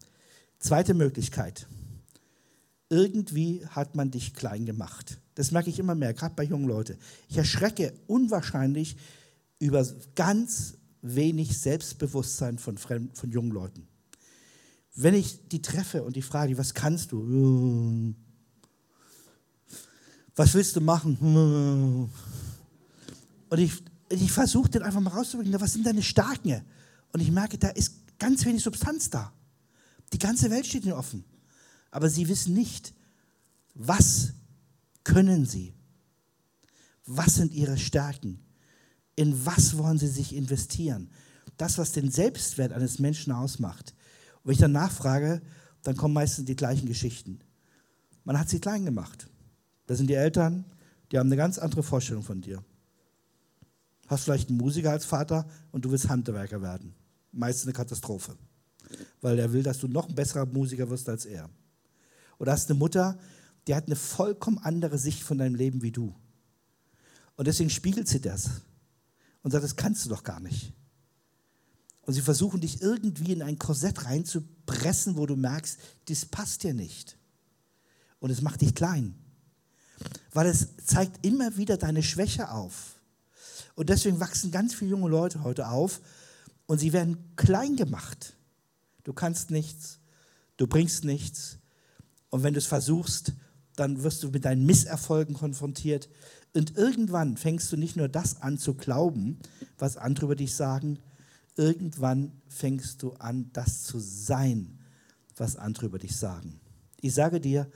Zweite 0.58 0.94
Möglichkeit. 0.94 1.66
Irgendwie 2.88 3.66
hat 3.66 3.94
man 3.94 4.10
dich 4.10 4.32
klein 4.32 4.64
gemacht. 4.64 5.18
Das 5.34 5.50
merke 5.50 5.68
ich 5.68 5.78
immer 5.78 5.94
mehr, 5.94 6.14
gerade 6.14 6.34
bei 6.34 6.44
jungen 6.44 6.66
Leuten. 6.66 6.96
Ich 7.28 7.36
erschrecke 7.36 7.92
unwahrscheinlich 8.06 8.96
über 9.58 9.86
ganz 10.14 10.78
wenig 11.02 11.58
Selbstbewusstsein 11.58 12.56
von, 12.56 12.78
Fremd, 12.78 13.18
von 13.18 13.30
jungen 13.30 13.50
Leuten. 13.50 13.86
Wenn 14.94 15.12
ich 15.12 15.46
die 15.50 15.60
treffe 15.60 16.04
und 16.04 16.16
die 16.16 16.22
frage, 16.22 16.56
was 16.56 16.72
kannst 16.72 17.12
du? 17.12 18.14
Was 20.38 20.54
willst 20.54 20.76
du 20.76 20.80
machen? 20.80 22.08
Und 23.50 23.58
ich, 23.58 23.82
ich 24.08 24.30
versuche 24.30 24.70
den 24.70 24.82
einfach 24.82 25.00
mal 25.00 25.10
rauszubringen, 25.10 25.60
was 25.60 25.72
sind 25.72 25.84
deine 25.84 26.02
Stärken? 26.02 26.62
Und 27.12 27.20
ich 27.20 27.32
merke, 27.32 27.58
da 27.58 27.68
ist 27.70 27.94
ganz 28.18 28.44
wenig 28.44 28.62
Substanz 28.62 29.10
da. 29.10 29.32
Die 30.12 30.18
ganze 30.18 30.48
Welt 30.50 30.64
steht 30.64 30.84
ihnen 30.84 30.92
offen. 30.92 31.24
Aber 31.90 32.08
sie 32.08 32.28
wissen 32.28 32.54
nicht, 32.54 32.94
was 33.74 34.32
können 35.02 35.44
sie? 35.44 35.74
Was 37.04 37.34
sind 37.36 37.52
ihre 37.52 37.76
Stärken? 37.76 38.38
In 39.16 39.44
was 39.44 39.76
wollen 39.76 39.98
sie 39.98 40.06
sich 40.06 40.34
investieren? 40.34 41.10
Das, 41.56 41.78
was 41.78 41.90
den 41.90 42.12
Selbstwert 42.12 42.72
eines 42.72 43.00
Menschen 43.00 43.32
ausmacht. 43.32 43.92
Und 44.36 44.44
wenn 44.44 44.52
ich 44.52 44.60
dann 44.60 44.72
nachfrage, 44.72 45.42
dann 45.82 45.96
kommen 45.96 46.14
meistens 46.14 46.44
die 46.44 46.54
gleichen 46.54 46.86
Geschichten. 46.86 47.40
Man 48.22 48.38
hat 48.38 48.48
sie 48.48 48.60
klein 48.60 48.84
gemacht. 48.84 49.28
Das 49.88 49.96
sind 49.96 50.08
die 50.08 50.14
Eltern, 50.14 50.66
die 51.10 51.18
haben 51.18 51.28
eine 51.28 51.36
ganz 51.36 51.58
andere 51.58 51.82
Vorstellung 51.82 52.22
von 52.22 52.42
dir. 52.42 52.62
Hast 54.06 54.24
vielleicht 54.24 54.50
einen 54.50 54.58
Musiker 54.58 54.90
als 54.90 55.06
Vater 55.06 55.48
und 55.72 55.84
du 55.84 55.90
willst 55.90 56.10
Handwerker 56.10 56.60
werden. 56.60 56.94
Meistens 57.32 57.64
eine 57.64 57.72
Katastrophe. 57.72 58.36
Weil 59.22 59.38
er 59.38 59.50
will, 59.50 59.62
dass 59.62 59.78
du 59.78 59.88
noch 59.88 60.06
ein 60.06 60.14
besserer 60.14 60.44
Musiker 60.44 60.90
wirst 60.90 61.08
als 61.08 61.24
er. 61.24 61.48
Oder 62.38 62.52
hast 62.52 62.68
eine 62.68 62.78
Mutter, 62.78 63.18
die 63.66 63.74
hat 63.74 63.86
eine 63.86 63.96
vollkommen 63.96 64.58
andere 64.58 64.98
Sicht 64.98 65.22
von 65.22 65.38
deinem 65.38 65.54
Leben 65.54 65.80
wie 65.80 65.90
du. 65.90 66.14
Und 67.36 67.48
deswegen 67.48 67.70
spiegelt 67.70 68.08
sie 68.08 68.20
das 68.20 68.50
und 69.42 69.52
sagt, 69.52 69.64
das 69.64 69.76
kannst 69.76 70.04
du 70.04 70.10
doch 70.10 70.22
gar 70.22 70.40
nicht. 70.40 70.74
Und 72.02 72.12
sie 72.12 72.22
versuchen 72.22 72.60
dich 72.60 72.82
irgendwie 72.82 73.32
in 73.32 73.42
ein 73.42 73.58
Korsett 73.58 74.04
reinzupressen, 74.04 75.16
wo 75.16 75.24
du 75.24 75.34
merkst, 75.34 75.78
das 76.10 76.26
passt 76.26 76.62
dir 76.62 76.74
nicht. 76.74 77.16
Und 78.18 78.28
es 78.28 78.42
macht 78.42 78.60
dich 78.60 78.74
klein 78.74 79.14
weil 80.32 80.46
es 80.46 80.68
zeigt 80.84 81.24
immer 81.24 81.56
wieder 81.56 81.76
deine 81.76 82.02
Schwäche 82.02 82.50
auf. 82.50 83.00
Und 83.74 83.88
deswegen 83.88 84.20
wachsen 84.20 84.50
ganz 84.50 84.74
viele 84.74 84.90
junge 84.90 85.08
Leute 85.08 85.44
heute 85.44 85.68
auf 85.68 86.00
und 86.66 86.78
sie 86.78 86.92
werden 86.92 87.34
klein 87.36 87.76
gemacht. 87.76 88.36
Du 89.04 89.12
kannst 89.12 89.50
nichts, 89.50 90.00
du 90.56 90.66
bringst 90.66 91.04
nichts. 91.04 91.58
Und 92.30 92.42
wenn 92.42 92.54
du 92.54 92.58
es 92.58 92.66
versuchst, 92.66 93.32
dann 93.76 94.02
wirst 94.02 94.22
du 94.22 94.30
mit 94.30 94.44
deinen 94.44 94.66
Misserfolgen 94.66 95.34
konfrontiert. 95.34 96.08
Und 96.54 96.76
irgendwann 96.76 97.36
fängst 97.36 97.70
du 97.70 97.76
nicht 97.76 97.96
nur 97.96 98.08
das 98.08 98.42
an 98.42 98.58
zu 98.58 98.74
glauben, 98.74 99.38
was 99.78 99.96
andere 99.96 100.26
über 100.26 100.36
dich 100.36 100.54
sagen, 100.54 100.98
irgendwann 101.56 102.32
fängst 102.48 103.02
du 103.02 103.12
an, 103.14 103.50
das 103.52 103.84
zu 103.84 103.98
sein, 103.98 104.78
was 105.36 105.56
andere 105.56 105.86
über 105.86 105.98
dich 105.98 106.16
sagen. 106.16 106.60
Ich 107.00 107.14
sage 107.14 107.40
dir, 107.40 107.70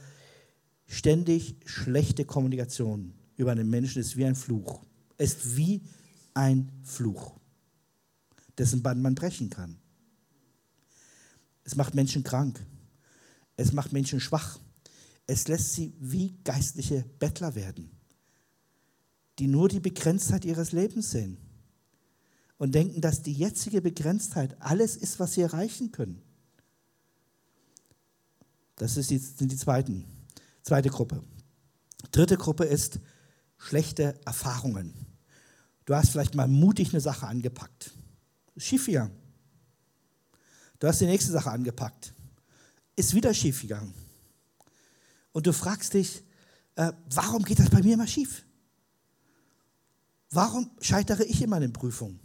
Ständig 0.92 1.56
schlechte 1.64 2.26
Kommunikation 2.26 3.14
über 3.38 3.50
einen 3.50 3.70
Menschen 3.70 4.00
ist 4.00 4.18
wie 4.18 4.26
ein 4.26 4.34
Fluch. 4.34 4.84
Ist 5.16 5.56
wie 5.56 5.80
ein 6.34 6.70
Fluch, 6.82 7.40
dessen 8.58 8.82
Band 8.82 9.00
man 9.00 9.14
brechen 9.14 9.48
kann. 9.48 9.78
Es 11.64 11.76
macht 11.76 11.94
Menschen 11.94 12.24
krank. 12.24 12.60
Es 13.56 13.72
macht 13.72 13.94
Menschen 13.94 14.20
schwach. 14.20 14.58
Es 15.26 15.48
lässt 15.48 15.72
sie 15.72 15.94
wie 15.98 16.36
geistliche 16.44 17.06
Bettler 17.18 17.54
werden, 17.54 17.90
die 19.38 19.46
nur 19.46 19.70
die 19.70 19.80
Begrenztheit 19.80 20.44
ihres 20.44 20.72
Lebens 20.72 21.10
sehen 21.10 21.38
und 22.58 22.74
denken, 22.74 23.00
dass 23.00 23.22
die 23.22 23.32
jetzige 23.32 23.80
Begrenztheit 23.80 24.60
alles 24.60 24.96
ist, 24.96 25.18
was 25.18 25.32
sie 25.32 25.40
erreichen 25.40 25.90
können. 25.90 26.20
Das 28.76 28.94
sind 28.94 29.50
die 29.50 29.56
zweiten. 29.56 30.04
Zweite 30.62 30.90
Gruppe. 30.90 31.22
Dritte 32.12 32.36
Gruppe 32.36 32.64
ist 32.64 33.00
schlechte 33.58 34.20
Erfahrungen. 34.24 34.94
Du 35.84 35.94
hast 35.94 36.10
vielleicht 36.10 36.34
mal 36.34 36.48
mutig 36.48 36.92
eine 36.92 37.00
Sache 37.00 37.26
angepackt. 37.26 37.92
Schiefgegangen. 38.56 39.16
Du 40.78 40.86
hast 40.86 41.00
die 41.00 41.06
nächste 41.06 41.32
Sache 41.32 41.50
angepackt. 41.50 42.12
Ist 42.96 43.14
wieder 43.14 43.32
schiefgegangen. 43.32 43.94
Und 45.32 45.46
du 45.46 45.52
fragst 45.52 45.94
dich, 45.94 46.22
äh, 46.76 46.92
warum 47.10 47.44
geht 47.44 47.58
das 47.58 47.70
bei 47.70 47.82
mir 47.82 47.94
immer 47.94 48.06
schief? 48.06 48.44
Warum 50.30 50.70
scheitere 50.80 51.24
ich 51.24 51.42
immer 51.42 51.56
in 51.56 51.62
den 51.62 51.72
Prüfungen? 51.72 52.20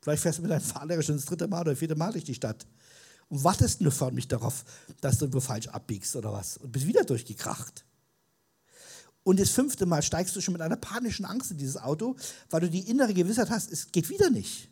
Vielleicht 0.00 0.22
fährst 0.22 0.38
du 0.38 0.42
mit 0.42 0.50
deinem 0.50 0.62
Fahrlehrer 0.62 1.02
schon 1.02 1.16
das 1.16 1.26
dritte 1.26 1.46
Mal 1.46 1.60
oder 1.60 1.76
vierte 1.76 1.94
Mal 1.94 2.12
durch 2.12 2.24
die 2.24 2.34
Stadt 2.34 2.66
und 3.30 3.44
wartest 3.44 3.80
nur 3.80 3.92
förmlich 3.92 4.28
darauf, 4.28 4.64
dass 5.00 5.18
du 5.18 5.24
irgendwo 5.24 5.40
falsch 5.40 5.68
abbiegst 5.68 6.14
oder 6.16 6.32
was 6.32 6.58
und 6.58 6.72
bist 6.72 6.86
wieder 6.86 7.04
durchgekracht. 7.04 7.84
Und 9.22 9.38
das 9.38 9.50
fünfte 9.50 9.86
Mal 9.86 10.02
steigst 10.02 10.34
du 10.34 10.40
schon 10.40 10.52
mit 10.52 10.62
einer 10.62 10.76
panischen 10.76 11.24
Angst 11.24 11.50
in 11.50 11.58
dieses 11.58 11.76
Auto, 11.76 12.16
weil 12.50 12.62
du 12.62 12.70
die 12.70 12.90
innere 12.90 13.14
Gewissheit 13.14 13.48
hast, 13.48 13.70
es 13.70 13.92
geht 13.92 14.08
wieder 14.10 14.30
nicht. 14.30 14.68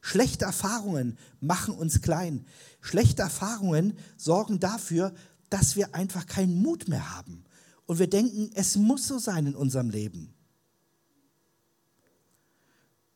Schlechte 0.00 0.46
Erfahrungen 0.46 1.16
machen 1.40 1.74
uns 1.74 2.00
klein. 2.00 2.46
Schlechte 2.80 3.22
Erfahrungen 3.22 3.96
sorgen 4.16 4.58
dafür, 4.58 5.14
dass 5.50 5.76
wir 5.76 5.94
einfach 5.94 6.26
keinen 6.26 6.60
Mut 6.60 6.88
mehr 6.88 7.16
haben. 7.16 7.44
Und 7.86 7.98
wir 7.98 8.08
denken, 8.08 8.50
es 8.54 8.76
muss 8.76 9.06
so 9.06 9.18
sein 9.18 9.46
in 9.46 9.54
unserem 9.54 9.90
Leben. 9.90 10.34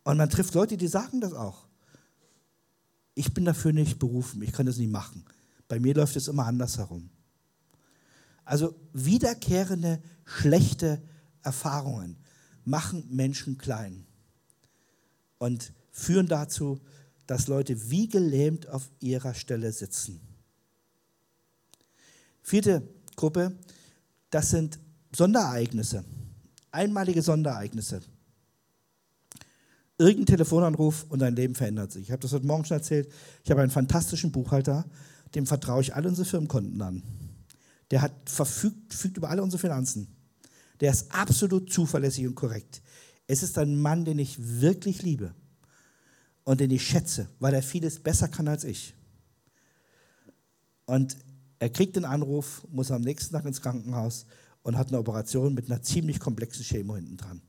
Und 0.05 0.19
man 0.19 0.29
trifft 0.31 0.55
Leute, 0.55 0.77
die 0.77 0.89
sagen 0.89 1.21
das 1.21 1.33
auch 1.33 1.64
ich 3.15 3.33
bin 3.33 3.45
dafür 3.45 3.73
nicht 3.73 3.99
berufen, 3.99 4.43
ich 4.43 4.53
kann 4.53 4.67
das 4.67 4.77
nicht 4.77 4.91
machen. 4.91 5.25
Bei 5.69 5.79
mir 5.79 5.95
läuft 5.95 6.17
es 6.17 6.29
immer 6.29 6.47
andersherum. 6.47 7.11
Also 8.45 8.75
wiederkehrende 8.93 10.03
schlechte 10.25 11.03
Erfahrungen 11.43 12.17
machen 12.65 13.05
Menschen 13.11 13.59
klein 13.59 14.07
und 15.39 15.73
führen 15.91 16.27
dazu, 16.27 16.81
dass 17.27 17.47
Leute 17.47 17.91
wie 17.91 18.09
gelähmt 18.09 18.69
auf 18.69 18.91
ihrer 19.01 19.35
Stelle 19.35 19.73
sitzen. 19.73 20.21
Vierte 22.43 22.87
Gruppe, 23.17 23.57
das 24.31 24.51
sind 24.51 24.79
Sonderereignisse, 25.15 26.05
einmalige 26.71 27.23
Sonderereignisse. 27.23 28.03
Irgendein 29.97 30.27
Telefonanruf 30.27 31.07
und 31.09 31.21
dein 31.21 31.37
Leben 31.37 31.55
verändert 31.55 31.93
sich. 31.93 32.03
Ich 32.05 32.11
habe 32.11 32.21
das 32.21 32.33
heute 32.33 32.47
Morgen 32.47 32.65
schon 32.65 32.79
erzählt. 32.79 33.13
Ich 33.45 33.51
habe 33.51 33.63
einen 33.63 33.71
fantastischen 33.71 34.33
Buchhalter, 34.33 34.85
dem 35.35 35.47
vertraue 35.47 35.83
ich 35.83 35.95
alle 35.95 36.09
unsere 36.09 36.27
Firmenkonten 36.27 36.81
an. 36.83 37.03
Der 37.91 38.03
hat 38.03 38.13
verfügt, 38.29 38.93
verfügt 38.93 39.19
über 39.19 39.31
alle 39.31 39.43
unsere 39.43 39.61
Finanzen. 39.61 40.09
Der 40.81 40.91
ist 40.91 41.15
absolut 41.15 41.73
zuverlässig 41.73 42.27
und 42.27 42.35
korrekt. 42.35 42.83
Es 43.29 43.43
ist 43.43 43.57
ein 43.57 43.81
Mann, 43.81 44.05
den 44.05 44.19
ich 44.19 44.37
wirklich 44.61 45.03
liebe 45.03 45.33
und 46.43 46.61
den 46.61 46.73
ich 46.73 46.85
schätze, 46.85 47.29
weil 47.39 47.55
er 47.55 47.63
vieles 47.63 48.01
besser 48.01 48.27
kann 48.27 48.49
als 48.49 48.65
ich. 48.65 48.95
Und 50.87 51.17
er 51.61 51.71
kriegt 51.71 51.95
den 51.95 52.05
Anruf, 52.05 52.67
muss 52.71 52.91
am 52.91 53.03
nächsten 53.03 53.33
Tag 53.33 53.47
ins 53.47 53.63
Krankenhaus 53.63 54.27
und 54.63 54.77
hat 54.77 54.89
eine 54.89 54.99
Operation 54.99 55.55
mit 55.55 55.71
einer 55.71 55.83
ziemlich 55.83 56.19
komplexen 56.19 56.65
Chemo 56.65 56.97
hinten 56.97 57.17
dran. 57.17 57.41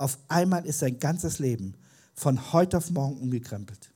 Auf 0.00 0.18
einmal 0.28 0.64
ist 0.64 0.78
sein 0.78 0.98
ganzes 0.98 1.40
Leben 1.40 1.74
von 2.14 2.54
heute 2.54 2.78
auf 2.78 2.88
morgen 2.90 3.20
umgekrempelt. 3.20 3.92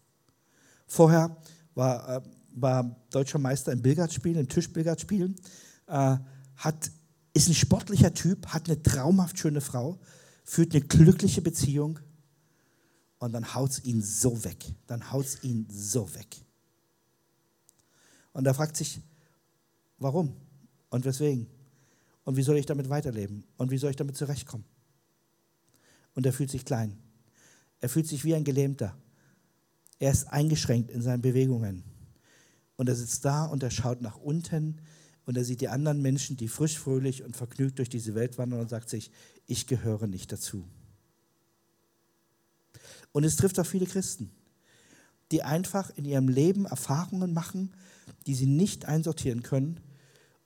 Vorher 0.87 1.34
war, 1.75 2.16
äh, 2.16 2.20
war 2.52 2.94
deutscher 3.08 3.38
Meister 3.38 3.73
im 3.73 3.80
Billardspielen, 3.80 4.40
im 4.40 4.46
Tischbillardspielen, 4.46 5.34
äh, 5.87 6.18
hat, 6.56 6.90
ist 7.32 7.49
ein 7.49 7.54
sportlicher 7.54 8.12
Typ, 8.12 8.49
hat 8.49 8.68
eine 8.68 8.82
traumhaft 8.82 9.38
schöne 9.38 9.62
Frau, 9.62 9.99
führt 10.44 10.75
eine 10.75 10.84
glückliche 10.84 11.40
Beziehung 11.40 11.99
und 13.18 13.32
dann 13.32 13.54
haut 13.54 13.70
es 13.70 13.84
ihn 13.87 14.02
so 14.02 14.44
weg. 14.44 14.62
Dann 14.87 15.11
haut 15.11 15.25
es 15.25 15.42
ihn 15.42 15.66
so 15.70 16.14
weg. 16.14 16.37
Und 18.34 18.46
er 18.46 18.52
fragt 18.52 18.76
sich, 18.76 19.00
warum 19.96 20.37
und 20.90 21.06
weswegen? 21.06 21.46
Und 22.25 22.37
wie 22.37 22.42
soll 22.42 22.58
ich 22.58 22.66
damit 22.66 22.90
weiterleben? 22.90 23.44
Und 23.56 23.70
wie 23.70 23.78
soll 23.78 23.88
ich 23.88 23.96
damit 23.96 24.18
zurechtkommen? 24.18 24.66
Und 26.14 26.26
er 26.26 26.33
fühlt 26.33 26.50
sich 26.50 26.64
klein. 26.64 26.97
Er 27.80 27.88
fühlt 27.88 28.06
sich 28.06 28.25
wie 28.25 28.35
ein 28.35 28.44
Gelähmter. 28.44 28.97
Er 29.99 30.11
ist 30.11 30.25
eingeschränkt 30.28 30.90
in 30.90 31.02
seinen 31.02 31.23
Bewegungen. 31.23 31.85
Und 32.76 32.88
er 32.88 32.94
sitzt 32.94 33.25
da 33.25 33.44
und 33.44 33.62
er 33.62 33.71
schaut 33.71 34.00
nach 34.00 34.16
unten 34.16 34.80
und 35.26 35.37
er 35.37 35.44
sieht 35.44 35.61
die 35.61 35.68
anderen 35.68 36.02
Menschen, 36.02 36.37
die 36.37 36.49
frisch, 36.49 36.78
fröhlich 36.78 37.23
und 37.23 37.37
vergnügt 37.37 37.78
durch 37.78 37.88
diese 37.88 38.14
Welt 38.14 38.37
wandern 38.37 38.61
und 38.61 38.68
sagt 38.68 38.90
sich, 38.90 39.11
ich 39.47 39.66
gehöre 39.66 40.06
nicht 40.06 40.33
dazu. 40.33 40.64
Und 43.12 43.25
es 43.25 43.37
trifft 43.37 43.59
auch 43.61 43.66
viele 43.66 43.87
Christen, 43.87 44.30
die 45.30 45.42
einfach 45.42 45.90
in 45.97 46.04
ihrem 46.04 46.28
Leben 46.28 46.66
Erfahrungen 46.66 47.33
machen, 47.33 47.73
die 48.26 48.35
sie 48.35 48.47
nicht 48.47 48.87
einsortieren 48.87 49.42
können. 49.42 49.80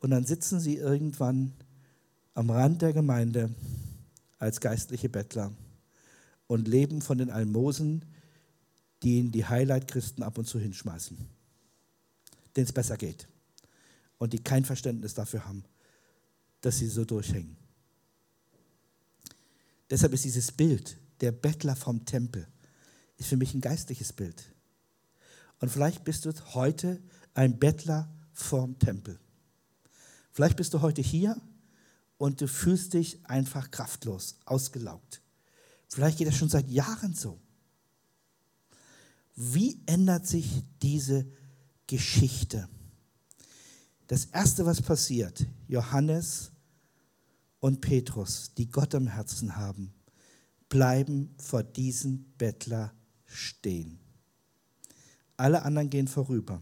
Und 0.00 0.10
dann 0.10 0.26
sitzen 0.26 0.60
sie 0.60 0.76
irgendwann 0.76 1.54
am 2.34 2.50
Rand 2.50 2.82
der 2.82 2.92
Gemeinde 2.92 3.54
als 4.38 4.60
geistliche 4.60 5.08
Bettler 5.08 5.52
und 6.46 6.68
leben 6.68 7.02
von 7.02 7.18
den 7.18 7.30
Almosen, 7.30 8.04
die 9.02 9.18
ihnen 9.18 9.32
die 9.32 9.44
Highlight-Christen 9.44 10.22
ab 10.22 10.38
und 10.38 10.46
zu 10.46 10.58
hinschmeißen, 10.58 11.16
denen 12.56 12.66
es 12.66 12.72
besser 12.72 12.96
geht 12.96 13.28
und 14.18 14.32
die 14.32 14.42
kein 14.42 14.64
Verständnis 14.64 15.14
dafür 15.14 15.44
haben, 15.44 15.64
dass 16.60 16.78
sie 16.78 16.88
so 16.88 17.04
durchhängen. 17.04 17.56
Deshalb 19.90 20.12
ist 20.12 20.24
dieses 20.24 20.52
Bild, 20.52 20.98
der 21.20 21.32
Bettler 21.32 21.76
vom 21.76 22.04
Tempel, 22.04 22.46
ist 23.16 23.28
für 23.28 23.36
mich 23.36 23.54
ein 23.54 23.60
geistliches 23.60 24.12
Bild. 24.12 24.52
Und 25.60 25.70
vielleicht 25.70 26.04
bist 26.04 26.24
du 26.24 26.32
heute 26.54 27.02
ein 27.34 27.58
Bettler 27.58 28.12
vorm 28.32 28.78
Tempel. 28.78 29.18
Vielleicht 30.32 30.56
bist 30.56 30.74
du 30.74 30.82
heute 30.82 31.02
hier 31.02 31.40
und 32.18 32.40
du 32.40 32.48
fühlst 32.48 32.94
dich 32.94 33.24
einfach 33.24 33.70
kraftlos, 33.70 34.36
ausgelaugt. 34.44 35.22
Vielleicht 35.88 36.18
geht 36.18 36.28
das 36.28 36.36
schon 36.36 36.48
seit 36.48 36.68
Jahren 36.68 37.14
so. 37.14 37.40
Wie 39.34 39.80
ändert 39.86 40.26
sich 40.26 40.64
diese 40.82 41.26
Geschichte? 41.86 42.68
Das 44.08 44.26
Erste, 44.26 44.66
was 44.66 44.82
passiert, 44.82 45.46
Johannes 45.68 46.50
und 47.60 47.80
Petrus, 47.80 48.52
die 48.56 48.68
Gott 48.68 48.94
am 48.94 49.06
Herzen 49.06 49.56
haben, 49.56 49.94
bleiben 50.68 51.34
vor 51.38 51.62
diesem 51.62 52.24
Bettler 52.36 52.92
stehen. 53.26 53.98
Alle 55.36 55.62
anderen 55.62 55.88
gehen 55.88 56.08
vorüber. 56.08 56.60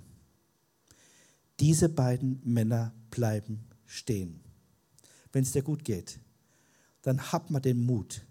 Diese 1.60 1.88
beiden 1.88 2.40
Männer 2.44 2.92
bleiben 3.10 3.64
stehen. 3.86 4.45
Wenn 5.36 5.42
es 5.42 5.52
dir 5.52 5.60
gut 5.60 5.84
geht, 5.84 6.18
dann 7.02 7.30
hab 7.30 7.50
mal 7.50 7.60
den 7.60 7.84
Mut, 7.84 8.24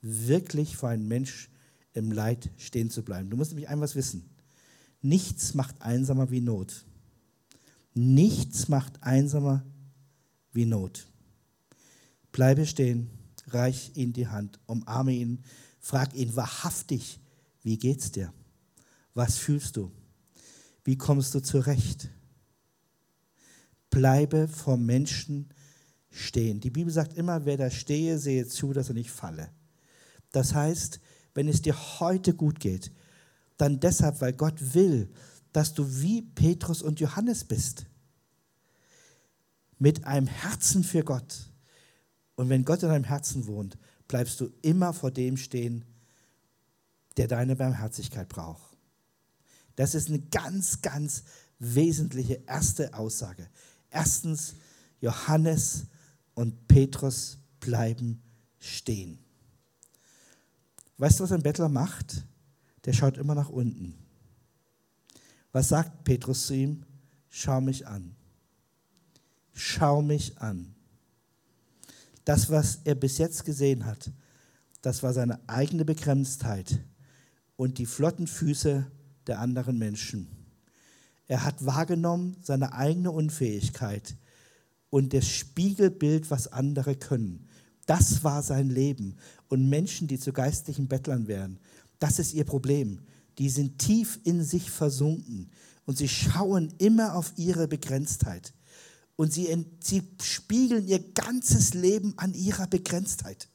wirklich 0.00 0.76
vor 0.76 0.90
einem 0.90 1.08
Mensch 1.08 1.50
im 1.92 2.12
Leid 2.12 2.52
stehen 2.56 2.88
zu 2.88 3.02
bleiben. 3.02 3.28
Du 3.28 3.36
musst 3.36 3.50
nämlich 3.50 3.68
ein 3.68 3.80
was 3.80 3.96
wissen. 3.96 4.30
Nichts 5.02 5.54
macht 5.54 5.82
einsamer 5.82 6.30
wie 6.30 6.40
Not. 6.40 6.84
Nichts 7.94 8.68
macht 8.68 9.02
einsamer 9.02 9.66
wie 10.52 10.66
Not. 10.66 11.08
Bleibe 12.30 12.64
stehen, 12.64 13.10
reich 13.48 13.90
ihm 13.96 14.12
die 14.12 14.28
Hand, 14.28 14.60
umarme 14.66 15.14
ihn, 15.14 15.42
frag 15.80 16.14
ihn 16.14 16.36
wahrhaftig, 16.36 17.18
wie 17.64 17.76
geht's 17.76 18.12
dir? 18.12 18.32
Was 19.14 19.36
fühlst 19.36 19.76
du? 19.76 19.90
Wie 20.84 20.96
kommst 20.96 21.34
du 21.34 21.40
zurecht? 21.40 22.08
Bleibe 23.90 24.46
vor 24.46 24.76
Menschen 24.76 25.50
stehen. 26.16 26.60
Die 26.60 26.70
Bibel 26.70 26.92
sagt 26.92 27.14
immer, 27.14 27.44
wer 27.44 27.56
da 27.56 27.70
stehe, 27.70 28.18
sehe 28.18 28.46
zu, 28.46 28.72
dass 28.72 28.88
er 28.88 28.94
nicht 28.94 29.10
falle. 29.10 29.50
Das 30.32 30.54
heißt, 30.54 31.00
wenn 31.34 31.48
es 31.48 31.62
dir 31.62 31.76
heute 32.00 32.34
gut 32.34 32.60
geht, 32.60 32.92
dann 33.56 33.80
deshalb, 33.80 34.20
weil 34.20 34.32
Gott 34.32 34.74
will, 34.74 35.10
dass 35.52 35.74
du 35.74 36.00
wie 36.00 36.22
Petrus 36.22 36.82
und 36.82 37.00
Johannes 37.00 37.44
bist. 37.44 37.86
Mit 39.78 40.04
einem 40.04 40.26
Herzen 40.26 40.84
für 40.84 41.02
Gott. 41.02 41.50
Und 42.34 42.48
wenn 42.48 42.64
Gott 42.64 42.82
in 42.82 42.88
deinem 42.88 43.04
Herzen 43.04 43.46
wohnt, 43.46 43.78
bleibst 44.08 44.40
du 44.40 44.50
immer 44.62 44.92
vor 44.92 45.10
dem 45.10 45.36
stehen, 45.36 45.84
der 47.16 47.28
deine 47.28 47.56
Barmherzigkeit 47.56 48.28
braucht. 48.28 48.76
Das 49.74 49.94
ist 49.94 50.08
eine 50.08 50.20
ganz, 50.20 50.82
ganz 50.82 51.24
wesentliche 51.58 52.42
erste 52.46 52.94
Aussage. 52.94 53.48
Erstens, 53.90 54.54
Johannes 55.00 55.86
und 56.36 56.68
Petrus 56.68 57.38
bleiben 57.60 58.22
stehen. 58.60 59.18
Weißt 60.98 61.18
du, 61.18 61.24
was 61.24 61.32
ein 61.32 61.42
Bettler 61.42 61.68
macht? 61.68 62.24
Der 62.84 62.92
schaut 62.92 63.16
immer 63.16 63.34
nach 63.34 63.48
unten. 63.48 63.94
Was 65.50 65.70
sagt 65.70 66.04
Petrus 66.04 66.46
zu 66.46 66.54
ihm? 66.54 66.84
Schau 67.30 67.60
mich 67.60 67.86
an. 67.86 68.14
Schau 69.54 70.02
mich 70.02 70.38
an. 70.38 70.74
Das, 72.24 72.50
was 72.50 72.80
er 72.84 72.94
bis 72.94 73.18
jetzt 73.18 73.44
gesehen 73.44 73.86
hat, 73.86 74.10
das 74.82 75.02
war 75.02 75.14
seine 75.14 75.40
eigene 75.48 75.86
Begrenztheit 75.86 76.80
und 77.56 77.78
die 77.78 77.86
flotten 77.86 78.26
Füße 78.26 78.86
der 79.26 79.40
anderen 79.40 79.78
Menschen. 79.78 80.28
Er 81.28 81.44
hat 81.44 81.64
wahrgenommen 81.64 82.36
seine 82.42 82.74
eigene 82.74 83.10
Unfähigkeit 83.10 84.16
und 84.96 85.12
das 85.12 85.28
Spiegelbild, 85.28 86.30
was 86.30 86.50
andere 86.54 86.96
können. 86.96 87.46
Das 87.84 88.24
war 88.24 88.42
sein 88.42 88.70
Leben. 88.70 89.16
Und 89.48 89.68
Menschen, 89.68 90.08
die 90.08 90.18
zu 90.18 90.32
geistlichen 90.32 90.88
Bettlern 90.88 91.28
werden, 91.28 91.58
das 91.98 92.18
ist 92.18 92.32
ihr 92.32 92.46
Problem. 92.46 93.00
Die 93.36 93.50
sind 93.50 93.78
tief 93.78 94.18
in 94.24 94.42
sich 94.42 94.70
versunken 94.70 95.50
und 95.84 95.98
sie 95.98 96.08
schauen 96.08 96.72
immer 96.78 97.14
auf 97.14 97.34
ihre 97.36 97.68
Begrenztheit. 97.68 98.54
Und 99.16 99.34
sie, 99.34 99.66
sie 99.84 100.02
spiegeln 100.22 100.88
ihr 100.88 101.00
ganzes 101.12 101.74
Leben 101.74 102.14
an 102.16 102.32
ihrer 102.32 102.66
Begrenztheit. 102.66 103.50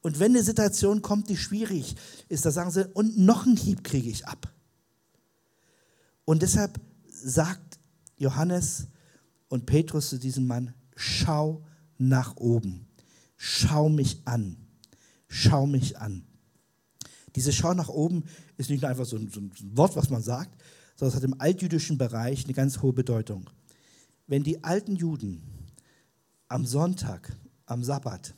Und 0.00 0.20
wenn 0.20 0.30
eine 0.30 0.44
Situation 0.44 1.02
kommt, 1.02 1.28
die 1.28 1.36
schwierig 1.36 1.96
ist, 2.28 2.46
da 2.46 2.52
sagen 2.52 2.70
sie, 2.70 2.86
und 2.94 3.18
noch 3.18 3.46
einen 3.46 3.56
Hieb 3.56 3.82
kriege 3.82 4.10
ich 4.10 4.28
ab. 4.28 4.54
Und 6.24 6.42
deshalb 6.42 6.78
sagt 7.08 7.80
Johannes 8.16 8.86
und 9.48 9.66
Petrus 9.66 10.10
zu 10.10 10.18
diesem 10.18 10.46
Mann, 10.46 10.74
schau 10.96 11.64
nach 11.98 12.36
oben, 12.36 12.86
schau 13.36 13.88
mich 13.88 14.22
an, 14.24 14.56
schau 15.28 15.66
mich 15.66 15.98
an. 15.98 16.26
Diese 17.36 17.52
Schau 17.52 17.74
nach 17.74 17.90
oben 17.90 18.24
ist 18.56 18.70
nicht 18.70 18.80
nur 18.80 18.90
einfach 18.90 19.04
so 19.04 19.16
ein, 19.16 19.28
so 19.28 19.40
ein 19.40 19.52
Wort, 19.76 19.94
was 19.94 20.08
man 20.08 20.22
sagt, 20.22 20.58
sondern 20.96 21.10
es 21.10 21.22
hat 21.22 21.30
im 21.30 21.38
altjüdischen 21.38 21.98
Bereich 21.98 22.44
eine 22.44 22.54
ganz 22.54 22.80
hohe 22.80 22.94
Bedeutung. 22.94 23.50
Wenn 24.26 24.42
die 24.42 24.64
alten 24.64 24.96
Juden 24.96 25.42
am 26.48 26.64
Sonntag, 26.64 27.36
am 27.66 27.84
Sabbat, 27.84 28.34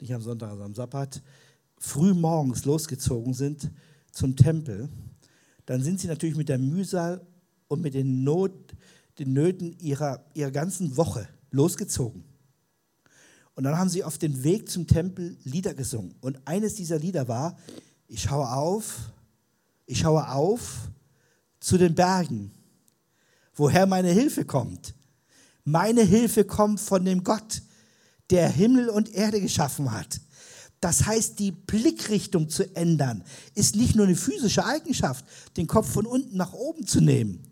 nicht 0.00 0.14
am 0.14 0.22
Sonntag, 0.22 0.48
sondern 0.50 0.68
am 0.68 0.74
Sabbat, 0.74 1.22
früh 1.76 2.14
morgens 2.14 2.64
losgezogen 2.64 3.34
sind 3.34 3.70
zum 4.10 4.34
Tempel, 4.36 4.88
dann 5.66 5.82
sind 5.82 6.00
sie 6.00 6.08
natürlich 6.08 6.36
mit 6.36 6.48
der 6.48 6.58
Mühsal 6.58 7.20
und 7.68 7.82
mit 7.82 7.92
den, 7.92 8.24
Not, 8.24 8.69
den 9.18 9.32
Nöten 9.32 9.78
ihrer, 9.78 10.24
ihrer 10.34 10.50
ganzen 10.50 10.96
Woche 10.96 11.28
losgezogen. 11.50 12.24
Und 13.54 13.64
dann 13.64 13.76
haben 13.76 13.90
sie 13.90 14.04
auf 14.04 14.16
dem 14.18 14.42
Weg 14.42 14.70
zum 14.70 14.86
Tempel 14.86 15.36
Lieder 15.44 15.74
gesungen. 15.74 16.14
Und 16.20 16.38
eines 16.46 16.74
dieser 16.76 16.98
Lieder 16.98 17.28
war, 17.28 17.58
ich 18.08 18.22
schaue 18.22 18.50
auf, 18.50 19.12
ich 19.86 19.98
schaue 19.98 20.30
auf 20.30 20.88
zu 21.58 21.76
den 21.76 21.94
Bergen, 21.94 22.52
woher 23.54 23.86
meine 23.86 24.10
Hilfe 24.10 24.44
kommt. 24.44 24.94
Meine 25.64 26.02
Hilfe 26.02 26.44
kommt 26.44 26.80
von 26.80 27.04
dem 27.04 27.22
Gott, 27.22 27.62
der 28.30 28.48
Himmel 28.48 28.88
und 28.88 29.12
Erde 29.14 29.40
geschaffen 29.40 29.92
hat. 29.92 30.20
Das 30.80 31.04
heißt, 31.04 31.38
die 31.38 31.52
Blickrichtung 31.52 32.48
zu 32.48 32.74
ändern, 32.74 33.22
ist 33.54 33.76
nicht 33.76 33.94
nur 33.94 34.06
eine 34.06 34.16
physische 34.16 34.64
Eigenschaft, 34.64 35.24
den 35.56 35.66
Kopf 35.66 35.92
von 35.92 36.06
unten 36.06 36.36
nach 36.36 36.54
oben 36.54 36.86
zu 36.86 37.02
nehmen, 37.02 37.49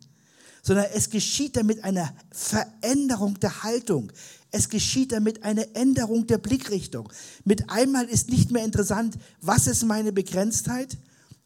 sondern 0.68 0.88
es 0.92 1.08
geschieht 1.08 1.56
damit 1.56 1.82
eine 1.82 2.12
Veränderung 2.30 3.40
der 3.40 3.62
Haltung. 3.62 4.12
Es 4.50 4.68
geschieht 4.68 5.12
damit 5.12 5.42
eine 5.42 5.74
Änderung 5.74 6.26
der 6.26 6.36
Blickrichtung. 6.36 7.10
Mit 7.46 7.70
einmal 7.70 8.04
ist 8.04 8.28
nicht 8.28 8.50
mehr 8.50 8.66
interessant, 8.66 9.16
was 9.40 9.66
ist 9.66 9.86
meine 9.86 10.12
Begrenztheit 10.12 10.98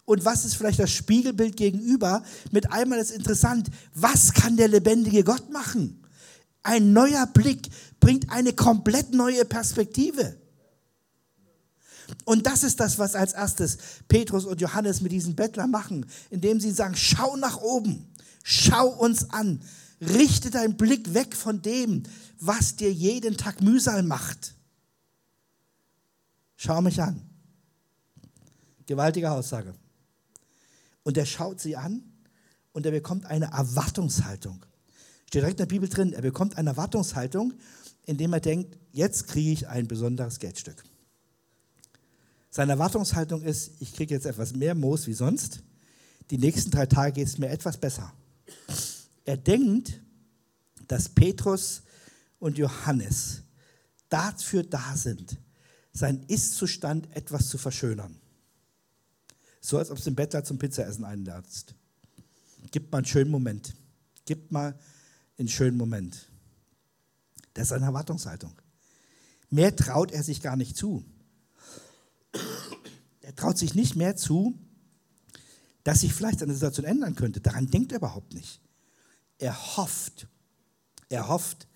und 0.06 0.24
was 0.24 0.44
ist 0.44 0.56
vielleicht 0.56 0.80
das 0.80 0.90
Spiegelbild 0.90 1.56
gegenüber. 1.56 2.24
Mit 2.50 2.72
einmal 2.72 2.98
ist 2.98 3.12
interessant, 3.12 3.68
was 3.94 4.32
kann 4.34 4.56
der 4.56 4.66
lebendige 4.66 5.22
Gott 5.22 5.52
machen? 5.52 6.02
Ein 6.64 6.92
neuer 6.92 7.28
Blick 7.28 7.70
bringt 8.00 8.28
eine 8.32 8.52
komplett 8.52 9.14
neue 9.14 9.44
Perspektive. 9.44 10.36
Und 12.24 12.46
das 12.46 12.64
ist 12.64 12.80
das, 12.80 12.98
was 12.98 13.14
als 13.14 13.34
erstes 13.34 13.78
Petrus 14.08 14.44
und 14.44 14.60
Johannes 14.60 15.00
mit 15.00 15.12
diesen 15.12 15.36
Bettler 15.36 15.68
machen, 15.68 16.06
indem 16.30 16.58
sie 16.58 16.72
sagen, 16.72 16.94
schau 16.96 17.36
nach 17.36 17.58
oben, 17.58 18.11
schau 18.42 18.88
uns 18.88 19.30
an, 19.30 19.60
richte 20.00 20.50
deinen 20.50 20.76
Blick 20.76 21.14
weg 21.14 21.36
von 21.36 21.62
dem, 21.62 22.02
was 22.40 22.76
dir 22.76 22.92
jeden 22.92 23.36
Tag 23.36 23.60
Mühsal 23.60 24.02
macht. 24.02 24.54
Schau 26.56 26.80
mich 26.80 27.00
an. 27.00 27.22
Gewaltige 28.86 29.30
Aussage. 29.30 29.74
Und 31.02 31.16
er 31.16 31.26
schaut 31.26 31.60
sie 31.60 31.76
an 31.76 32.02
und 32.72 32.86
er 32.86 32.92
bekommt 32.92 33.26
eine 33.26 33.46
Erwartungshaltung. 33.46 34.64
Steht 35.26 35.42
direkt 35.42 35.60
in 35.60 35.68
der 35.68 35.74
Bibel 35.74 35.88
drin, 35.88 36.12
er 36.12 36.22
bekommt 36.22 36.58
eine 36.58 36.70
Erwartungshaltung, 36.70 37.54
indem 38.04 38.32
er 38.32 38.40
denkt, 38.40 38.76
jetzt 38.92 39.28
kriege 39.28 39.52
ich 39.52 39.68
ein 39.68 39.88
besonderes 39.88 40.38
Geldstück. 40.38 40.84
Seine 42.50 42.72
Erwartungshaltung 42.72 43.42
ist, 43.42 43.72
ich 43.80 43.94
kriege 43.94 44.14
jetzt 44.14 44.26
etwas 44.26 44.54
mehr 44.54 44.74
Moos 44.74 45.06
wie 45.06 45.14
sonst. 45.14 45.62
Die 46.30 46.36
nächsten 46.36 46.70
drei 46.70 46.86
Tage 46.86 47.12
geht 47.12 47.28
es 47.28 47.38
mir 47.38 47.48
etwas 47.48 47.78
besser. 47.78 48.12
Er 49.24 49.36
denkt, 49.36 50.00
dass 50.88 51.08
Petrus 51.08 51.82
und 52.38 52.58
Johannes 52.58 53.42
dafür 54.08 54.62
da 54.62 54.96
sind, 54.96 55.38
seinen 55.92 56.22
Ist-Zustand 56.24 57.14
etwas 57.14 57.48
zu 57.48 57.58
verschönern. 57.58 58.16
So 59.60 59.78
als 59.78 59.90
ob 59.90 59.98
es 59.98 60.04
den 60.04 60.14
Bettler 60.14 60.44
zum 60.44 60.58
Pizzaessen 60.58 61.04
einladest. 61.04 61.74
Gib 62.70 62.90
mal 62.90 62.98
einen 62.98 63.06
schönen 63.06 63.30
Moment. 63.30 63.74
Gib 64.24 64.50
mal 64.50 64.78
einen 65.38 65.48
schönen 65.48 65.76
Moment. 65.76 66.28
Das 67.54 67.68
ist 67.68 67.72
eine 67.72 67.86
Erwartungshaltung. 67.86 68.52
Mehr 69.50 69.76
traut 69.76 70.10
er 70.10 70.22
sich 70.22 70.40
gar 70.40 70.56
nicht 70.56 70.76
zu. 70.76 71.04
Er 73.20 73.36
traut 73.36 73.58
sich 73.58 73.74
nicht 73.74 73.96
mehr 73.96 74.16
zu, 74.16 74.58
dass 75.84 76.00
sich 76.00 76.12
vielleicht 76.12 76.40
seine 76.40 76.54
Situation 76.54 76.86
ändern 76.86 77.14
könnte. 77.14 77.40
Daran 77.40 77.66
denkt 77.68 77.92
er 77.92 77.98
überhaupt 77.98 78.34
nicht. 78.34 78.60
Er 79.38 79.76
hofft, 79.76 80.28
er 81.08 81.28
hofft, 81.28 81.66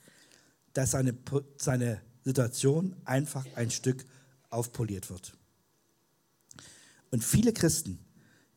dass 0.73 0.93
seine, 0.93 1.15
seine 1.59 2.01
Situation 2.25 2.95
einfach 3.05 3.47
ein 3.55 3.71
Stück 3.71 4.05
aufpoliert 4.51 5.11
wird. 5.11 5.33
Und 7.11 7.25
viele 7.25 7.53
Christen, 7.53 7.99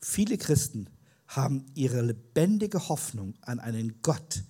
viele 0.02 0.38
Christen 0.38 0.90
haben 1.28 1.66
ihre 1.76 2.02
lebendige 2.02 2.90
Hoffnung 2.90 3.36
an 3.42 3.60
einen 3.60 4.02
Gott, 4.02 4.44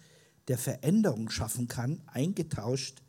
der 0.47 0.57
Veränderung 0.57 1.29
schaffen 1.29 1.67
kann, 1.67 2.01
eingetauscht 2.07 3.03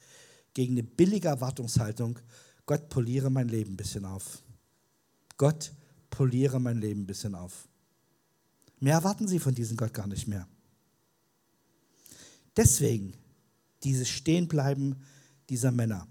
gegen 0.53 0.75
eine 0.75 0.83
billige 0.83 1.29
Erwartungshaltung, 1.29 2.19
Gott 2.67 2.89
poliere 2.89 3.31
mein 3.31 3.49
Leben 3.49 3.73
ein 3.73 3.77
bisschen 3.77 4.05
auf. 4.05 4.43
Gott 5.37 5.73
poliere 6.11 6.61
mein 6.61 6.79
Leben 6.79 7.03
ein 7.03 7.07
bisschen 7.07 7.35
auf. 7.35 7.70
Mehr 8.81 8.95
erwarten 8.95 9.29
sie 9.29 9.39
von 9.39 9.55
diesem 9.55 9.77
Gott 9.77 9.95
gar 9.95 10.07
nicht 10.07 10.27
mehr. 10.27 10.49
Deswegen 12.57 13.13
dieses 13.85 14.09
Stehenbleiben 14.09 14.97
dieser 15.49 15.71
Männer. 15.71 16.09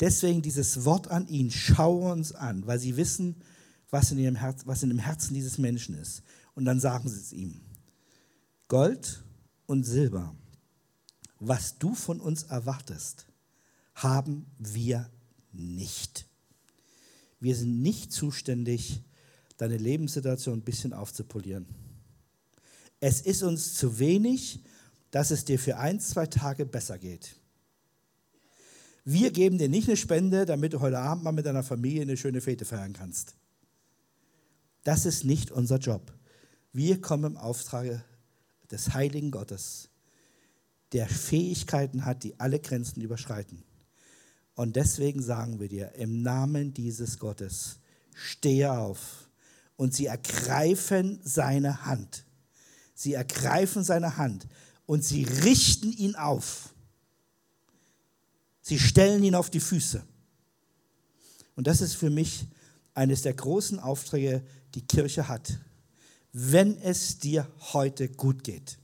Deswegen 0.00 0.42
dieses 0.42 0.84
Wort 0.84 1.08
an 1.08 1.28
ihn, 1.28 1.50
schaue 1.50 2.12
uns 2.12 2.32
an, 2.32 2.66
weil 2.66 2.78
sie 2.78 2.96
wissen, 2.96 3.36
was 3.90 4.10
in, 4.12 4.18
ihrem 4.18 4.36
Herz, 4.36 4.62
was 4.66 4.82
in 4.82 4.90
dem 4.90 4.98
Herzen 4.98 5.34
dieses 5.34 5.58
Menschen 5.58 5.94
ist. 5.94 6.22
Und 6.54 6.64
dann 6.64 6.80
sagen 6.80 7.08
sie 7.08 7.18
es 7.18 7.32
ihm. 7.32 7.60
Gold 8.68 9.24
und 9.66 9.84
Silber, 9.84 10.34
was 11.40 11.78
du 11.78 11.94
von 11.94 12.20
uns 12.20 12.44
erwartest, 12.44 13.26
haben 13.94 14.46
wir 14.58 15.10
nicht. 15.52 16.26
Wir 17.40 17.56
sind 17.56 17.82
nicht 17.82 18.12
zuständig, 18.12 19.02
deine 19.56 19.76
Lebenssituation 19.76 20.58
ein 20.58 20.64
bisschen 20.64 20.92
aufzupolieren. 20.92 21.66
Es 23.00 23.20
ist 23.20 23.42
uns 23.42 23.74
zu 23.74 23.98
wenig, 23.98 24.64
dass 25.10 25.30
es 25.30 25.44
dir 25.44 25.58
für 25.58 25.78
ein, 25.78 26.00
zwei 26.00 26.26
Tage 26.26 26.66
besser 26.66 26.98
geht. 26.98 27.36
Wir 29.04 29.30
geben 29.30 29.56
dir 29.56 29.68
nicht 29.68 29.88
eine 29.88 29.96
Spende, 29.96 30.44
damit 30.44 30.74
du 30.74 30.80
heute 30.80 30.98
Abend 30.98 31.24
mal 31.24 31.32
mit 31.32 31.46
deiner 31.46 31.62
Familie 31.62 32.02
eine 32.02 32.16
schöne 32.16 32.40
Fete 32.40 32.64
feiern 32.64 32.92
kannst. 32.92 33.34
Das 34.84 35.06
ist 35.06 35.24
nicht 35.24 35.50
unser 35.50 35.78
Job. 35.78 36.12
Wir 36.72 37.00
kommen 37.00 37.24
im 37.24 37.36
Auftrag 37.36 38.04
des 38.70 38.92
heiligen 38.92 39.30
Gottes, 39.30 39.88
der 40.92 41.08
Fähigkeiten 41.08 42.04
hat, 42.04 42.22
die 42.22 42.38
alle 42.38 42.60
Grenzen 42.60 43.00
überschreiten. 43.00 43.62
Und 44.54 44.76
deswegen 44.76 45.22
sagen 45.22 45.60
wir 45.60 45.68
dir, 45.68 45.92
im 45.94 46.22
Namen 46.22 46.74
dieses 46.74 47.18
Gottes, 47.18 47.78
stehe 48.12 48.72
auf. 48.72 49.30
Und 49.76 49.94
sie 49.94 50.06
ergreifen 50.06 51.20
seine 51.22 51.86
Hand. 51.86 52.24
Sie 52.98 53.14
ergreifen 53.14 53.84
seine 53.84 54.16
Hand 54.16 54.48
und 54.84 55.04
sie 55.04 55.22
richten 55.22 55.92
ihn 55.92 56.16
auf. 56.16 56.74
Sie 58.60 58.76
stellen 58.76 59.22
ihn 59.22 59.36
auf 59.36 59.50
die 59.50 59.60
Füße. 59.60 60.02
Und 61.54 61.68
das 61.68 61.80
ist 61.80 61.94
für 61.94 62.10
mich 62.10 62.48
eines 62.94 63.22
der 63.22 63.34
großen 63.34 63.78
Aufträge, 63.78 64.42
die 64.74 64.84
Kirche 64.84 65.28
hat. 65.28 65.60
Wenn 66.32 66.76
es 66.78 67.20
dir 67.20 67.48
heute 67.72 68.08
gut 68.08 68.42
geht. 68.42 68.78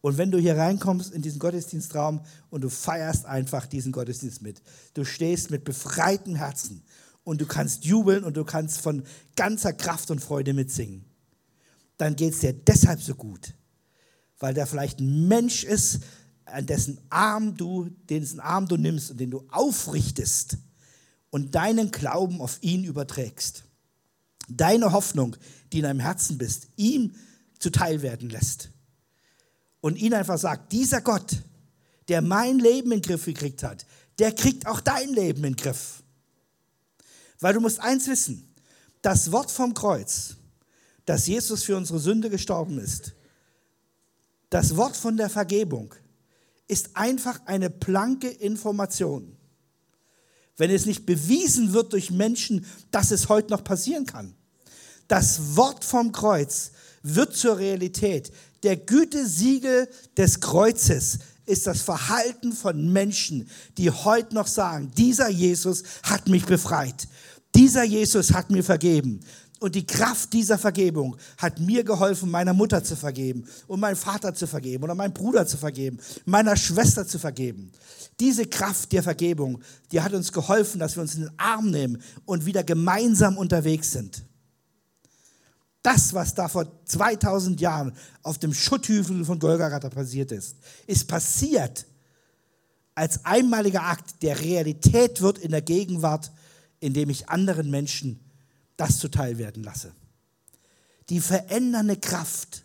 Und 0.00 0.18
wenn 0.18 0.32
du 0.32 0.38
hier 0.38 0.56
reinkommst 0.56 1.12
in 1.14 1.22
diesen 1.22 1.38
Gottesdienstraum 1.38 2.22
und 2.50 2.62
du 2.62 2.68
feierst 2.68 3.26
einfach 3.26 3.66
diesen 3.66 3.92
Gottesdienst 3.92 4.42
mit, 4.42 4.60
du 4.94 5.04
stehst 5.04 5.52
mit 5.52 5.62
befreitem 5.62 6.34
Herzen 6.34 6.82
und 7.22 7.40
du 7.40 7.46
kannst 7.46 7.84
jubeln 7.84 8.24
und 8.24 8.36
du 8.36 8.44
kannst 8.44 8.80
von 8.80 9.04
ganzer 9.36 9.72
Kraft 9.72 10.10
und 10.10 10.18
Freude 10.18 10.52
mitsingen, 10.52 11.04
dann 12.00 12.16
geht 12.16 12.34
es 12.34 12.40
dir 12.40 12.52
deshalb 12.52 13.02
so 13.02 13.14
gut, 13.14 13.54
weil 14.38 14.54
da 14.54 14.66
vielleicht 14.66 15.00
ein 15.00 15.28
Mensch 15.28 15.64
ist, 15.64 16.00
an 16.44 16.66
dessen 16.66 16.98
Arm 17.10 17.56
du, 17.56 17.90
dessen 18.08 18.40
Arm 18.40 18.66
du 18.66 18.76
nimmst 18.76 19.10
und 19.10 19.20
den 19.20 19.30
du 19.30 19.44
aufrichtest 19.50 20.56
und 21.30 21.54
deinen 21.54 21.90
Glauben 21.90 22.40
auf 22.40 22.58
ihn 22.62 22.84
überträgst. 22.84 23.64
Deine 24.48 24.92
Hoffnung, 24.92 25.36
die 25.72 25.78
in 25.78 25.84
deinem 25.84 26.00
Herzen 26.00 26.38
bist, 26.38 26.68
ihm 26.76 27.14
zuteil 27.58 28.02
werden 28.02 28.30
lässt 28.30 28.70
und 29.80 29.96
ihn 29.96 30.14
einfach 30.14 30.38
sagt, 30.38 30.72
dieser 30.72 31.00
Gott, 31.02 31.42
der 32.08 32.22
mein 32.22 32.58
Leben 32.58 32.90
in 32.92 33.00
den 33.00 33.02
Griff 33.02 33.26
gekriegt 33.26 33.62
hat, 33.62 33.86
der 34.18 34.32
kriegt 34.32 34.66
auch 34.66 34.80
dein 34.80 35.10
Leben 35.10 35.44
in 35.44 35.52
den 35.52 35.56
Griff. 35.56 36.02
Weil 37.38 37.54
du 37.54 37.60
musst 37.60 37.80
eins 37.80 38.08
wissen, 38.08 38.54
das 39.02 39.30
Wort 39.32 39.50
vom 39.50 39.72
Kreuz, 39.72 40.36
dass 41.10 41.26
Jesus 41.26 41.64
für 41.64 41.76
unsere 41.76 41.98
Sünde 41.98 42.30
gestorben 42.30 42.78
ist, 42.78 43.14
das 44.48 44.76
Wort 44.76 44.96
von 44.96 45.16
der 45.16 45.28
Vergebung 45.28 45.92
ist 46.68 46.90
einfach 46.94 47.40
eine 47.46 47.68
blanke 47.68 48.28
Information. 48.28 49.36
Wenn 50.56 50.70
es 50.70 50.86
nicht 50.86 51.06
bewiesen 51.06 51.72
wird 51.72 51.94
durch 51.94 52.12
Menschen, 52.12 52.64
dass 52.92 53.10
es 53.10 53.28
heute 53.28 53.50
noch 53.50 53.64
passieren 53.64 54.06
kann. 54.06 54.36
Das 55.08 55.56
Wort 55.56 55.84
vom 55.84 56.12
Kreuz 56.12 56.70
wird 57.02 57.34
zur 57.34 57.58
Realität. 57.58 58.30
Der 58.62 58.76
Gütesiegel 58.76 59.88
des 60.16 60.38
Kreuzes 60.38 61.18
ist 61.44 61.66
das 61.66 61.82
Verhalten 61.82 62.52
von 62.52 62.92
Menschen, 62.92 63.50
die 63.78 63.90
heute 63.90 64.32
noch 64.32 64.46
sagen, 64.46 64.92
dieser 64.96 65.28
Jesus 65.28 65.82
hat 66.04 66.28
mich 66.28 66.46
befreit. 66.46 67.08
Dieser 67.56 67.82
Jesus 67.82 68.32
hat 68.32 68.50
mir 68.50 68.62
vergeben. 68.62 69.20
Und 69.60 69.74
die 69.74 69.86
Kraft 69.86 70.32
dieser 70.32 70.56
Vergebung 70.56 71.18
hat 71.36 71.60
mir 71.60 71.84
geholfen, 71.84 72.30
meiner 72.30 72.54
Mutter 72.54 72.82
zu 72.82 72.96
vergeben 72.96 73.44
und 73.66 73.78
meinem 73.78 73.94
Vater 73.94 74.34
zu 74.34 74.46
vergeben 74.46 74.84
oder 74.84 74.94
meinem 74.94 75.12
Bruder 75.12 75.46
zu 75.46 75.58
vergeben, 75.58 75.98
meiner 76.24 76.56
Schwester 76.56 77.06
zu 77.06 77.18
vergeben. 77.18 77.70
Diese 78.18 78.46
Kraft 78.46 78.90
der 78.92 79.02
Vergebung, 79.02 79.60
die 79.92 80.00
hat 80.00 80.14
uns 80.14 80.32
geholfen, 80.32 80.80
dass 80.80 80.96
wir 80.96 81.02
uns 81.02 81.14
in 81.14 81.24
den 81.24 81.38
Arm 81.38 81.70
nehmen 81.70 82.02
und 82.24 82.46
wieder 82.46 82.64
gemeinsam 82.64 83.36
unterwegs 83.36 83.92
sind. 83.92 84.22
Das, 85.82 86.14
was 86.14 86.34
da 86.34 86.48
vor 86.48 86.66
2000 86.86 87.60
Jahren 87.60 87.92
auf 88.22 88.38
dem 88.38 88.54
Schutthügel 88.54 89.26
von 89.26 89.38
Golgatha 89.38 89.90
passiert 89.90 90.32
ist, 90.32 90.56
ist 90.86 91.06
passiert 91.06 91.84
als 92.94 93.26
einmaliger 93.26 93.82
Akt, 93.82 94.22
der 94.22 94.40
Realität 94.40 95.20
wird 95.20 95.36
in 95.36 95.50
der 95.50 95.62
Gegenwart, 95.62 96.32
indem 96.80 97.10
ich 97.10 97.28
anderen 97.28 97.70
Menschen 97.70 98.20
das 98.80 98.98
zuteil 98.98 99.36
werden 99.36 99.62
lasse. 99.62 99.92
Die 101.10 101.20
verändernde 101.20 101.96
Kraft, 101.96 102.64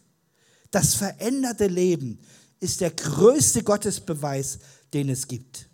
das 0.72 0.96
veränderte 0.96 1.68
Leben 1.68 2.20
ist 2.60 2.80
der 2.80 2.92
größte 2.92 3.64
Gottesbeweis, 3.64 4.60
den 4.94 5.10
es 5.10 5.28
gibt. 5.28 5.68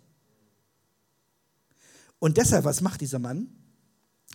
Und 2.18 2.36
deshalb, 2.38 2.64
was 2.64 2.80
macht 2.80 3.00
dieser 3.00 3.18
Mann? 3.18 3.48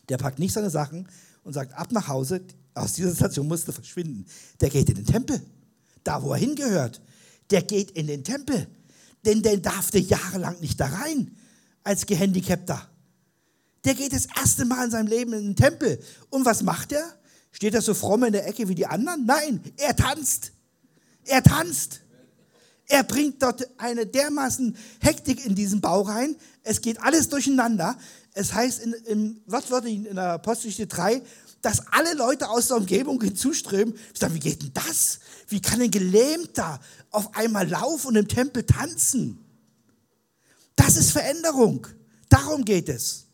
Der 0.08 0.18
packt 0.18 0.40
nicht 0.40 0.54
seine 0.54 0.70
Sachen 0.70 1.08
und 1.44 1.54
sagt, 1.54 1.74
ab 1.74 1.92
nach 1.92 2.08
Hause, 2.08 2.42
aus 2.74 2.94
dieser 2.94 3.14
Station 3.14 3.48
musste 3.48 3.74
verschwinden. 3.74 4.26
Der 4.62 4.70
geht 4.70 4.90
in 4.90 4.96
den 4.96 5.06
Tempel, 5.06 5.42
da 6.04 6.22
wo 6.24 6.32
er 6.32 6.40
hingehört. 6.40 7.02
Der 7.50 7.64
geht 7.64 7.92
in 7.92 8.08
den 8.08 8.24
Tempel, 8.24 8.68
denn 9.26 9.42
der 9.42 9.58
darf 9.58 9.92
der 9.92 10.02
jahrelang 10.02 10.60
nicht 10.62 10.80
da 10.80 10.88
rein 10.88 11.36
als 11.84 12.06
Gehandicapter. 12.06 12.90
Der 13.88 13.96
geht 13.96 14.12
das 14.12 14.28
erste 14.38 14.66
Mal 14.66 14.84
in 14.84 14.92
seinem 14.92 15.08
Leben 15.08 15.32
in 15.32 15.44
den 15.46 15.56
Tempel. 15.56 15.98
Und 16.30 16.44
was 16.44 16.62
macht 16.62 16.92
er? 16.92 17.06
Steht 17.54 17.74
er 17.74 17.82
so 17.82 17.94
fromm 17.94 18.26
in 18.26 18.34
der 18.34 18.46
Ecke 18.46 18.68
wie 18.68 18.76
die 18.76 18.86
anderen? 18.86 19.26
Nein, 19.26 19.64
er 19.78 19.96
tanzt. 19.96 20.52
Er 21.24 21.42
tanzt. 21.42 22.02
Er 22.88 23.04
bringt 23.04 23.42
dort 23.42 23.66
eine 23.80 24.06
dermaßen 24.06 24.76
Hektik 25.00 25.46
in 25.46 25.56
diesen 25.56 25.80
Bau 25.80 26.02
rein. 26.02 26.36
Es 26.64 26.82
geht 26.82 27.02
alles 27.02 27.30
durcheinander. 27.30 27.98
Es 28.34 28.54
heißt 28.54 28.82
in, 28.82 28.92
im 29.06 29.42
Wortwörtlichen 29.46 30.06
in 30.06 30.16
der 30.16 30.32
Apostelgeschichte 30.34 30.88
3, 30.88 31.22
dass 31.62 31.88
alle 31.94 32.14
Leute 32.14 32.50
aus 32.50 32.68
der 32.68 32.76
Umgebung 32.76 33.22
hinzuströmen. 33.22 33.98
Ich 34.14 34.20
sage, 34.20 34.34
wie 34.34 34.40
geht 34.40 34.64
denn 34.64 34.74
das? 34.74 35.20
Wie 35.48 35.62
kann 35.62 35.82
ein 35.82 35.92
Gelähmter 35.92 36.82
auf 37.12 37.34
einmal 37.38 37.66
laufen 37.70 38.08
und 38.08 38.16
im 38.18 38.28
Tempel 38.28 38.66
tanzen? 38.66 39.40
Das 40.76 40.98
ist 40.98 41.12
Veränderung. 41.12 41.88
Darum 42.28 42.66
geht 42.66 42.90
es. 42.90 43.27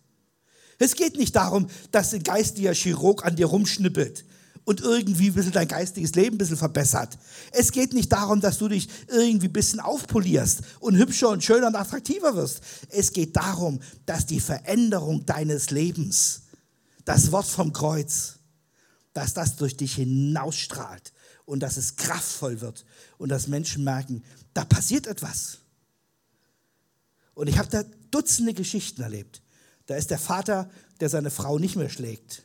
Es 0.80 0.96
geht 0.96 1.18
nicht 1.18 1.36
darum, 1.36 1.68
dass 1.92 2.14
ein 2.14 2.24
geistiger 2.24 2.74
Chirurg 2.74 3.26
an 3.26 3.36
dir 3.36 3.46
rumschnippelt 3.48 4.26
und 4.66 4.82
irgendwie 4.82 5.28
ein 5.28 5.34
bisschen 5.34 5.52
dein 5.52 5.68
geistiges 5.68 6.16
Leben 6.16 6.36
ein 6.36 6.38
bisschen 6.38 6.58
verbessert. 6.58 7.18
Es 7.52 7.72
geht 7.72 7.94
nicht 7.94 8.12
darum, 8.12 8.40
dass 8.40 8.58
du 8.58 8.68
dich 8.68 8.88
irgendwie 9.10 9.48
ein 9.48 9.54
bisschen 9.54 9.80
aufpolierst 9.80 10.62
und 10.80 10.96
hübscher 10.96 11.30
und 11.30 11.44
schöner 11.44 11.68
und 11.68 11.76
attraktiver 11.76 12.36
wirst. 12.36 12.62
Es 12.90 13.12
geht 13.12 13.36
darum, 13.36 13.80
dass 14.06 14.26
die 14.26 14.40
Veränderung 14.40 15.26
deines 15.26 15.70
Lebens, 15.70 16.44
das 17.06 17.32
Wort 17.32 17.48
vom 17.48 17.74
Kreuz, 17.74 18.36
dass 19.14 19.34
das 19.34 19.58
durch 19.58 19.76
dich 19.76 19.96
hinausstrahlt 19.96 21.12
und 21.46 21.60
dass 21.60 21.78
es 21.78 21.96
kraftvoll 21.96 22.62
wird 22.62 22.86
und 23.18 23.30
dass 23.30 23.48
Menschen 23.48 23.84
merken, 23.84 24.24
da 24.54 24.64
passiert 24.64 25.08
etwas. 25.08 25.60
Und 27.36 27.48
ich 27.48 27.58
habe 27.58 27.70
da 27.70 27.84
Dutzende 28.12 28.54
Geschichten 28.54 29.02
erlebt. 29.02 29.43
Da 29.86 29.96
ist 29.96 30.12
der 30.12 30.20
Vater, 30.20 30.70
der 31.00 31.10
seine 31.10 31.32
Frau 31.32 31.60
nicht 31.60 31.76
mehr 31.76 31.90
schlägt 31.90 32.44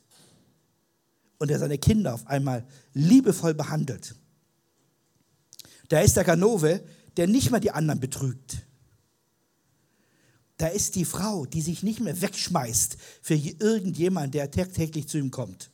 und 1.38 1.48
der 1.48 1.58
seine 1.58 1.78
Kinder 1.78 2.14
auf 2.14 2.26
einmal 2.26 2.66
liebevoll 2.92 3.54
behandelt. 3.54 4.14
Da 5.88 6.00
ist 6.00 6.16
der 6.16 6.24
Ganove, 6.24 6.84
der 7.16 7.26
nicht 7.26 7.50
mehr 7.50 7.60
die 7.60 7.70
anderen 7.70 8.00
betrügt. 8.00 8.58
Da 10.56 10.66
ist 10.66 10.96
die 10.96 11.04
Frau, 11.04 11.46
die 11.46 11.62
sich 11.62 11.84
nicht 11.84 12.00
mehr 12.00 12.20
wegschmeißt 12.20 12.96
für 13.22 13.34
irgendjemand, 13.34 14.34
der 14.34 14.50
täglich 14.50 15.08
zu 15.08 15.16
ihm 15.16 15.30
kommt, 15.30 15.70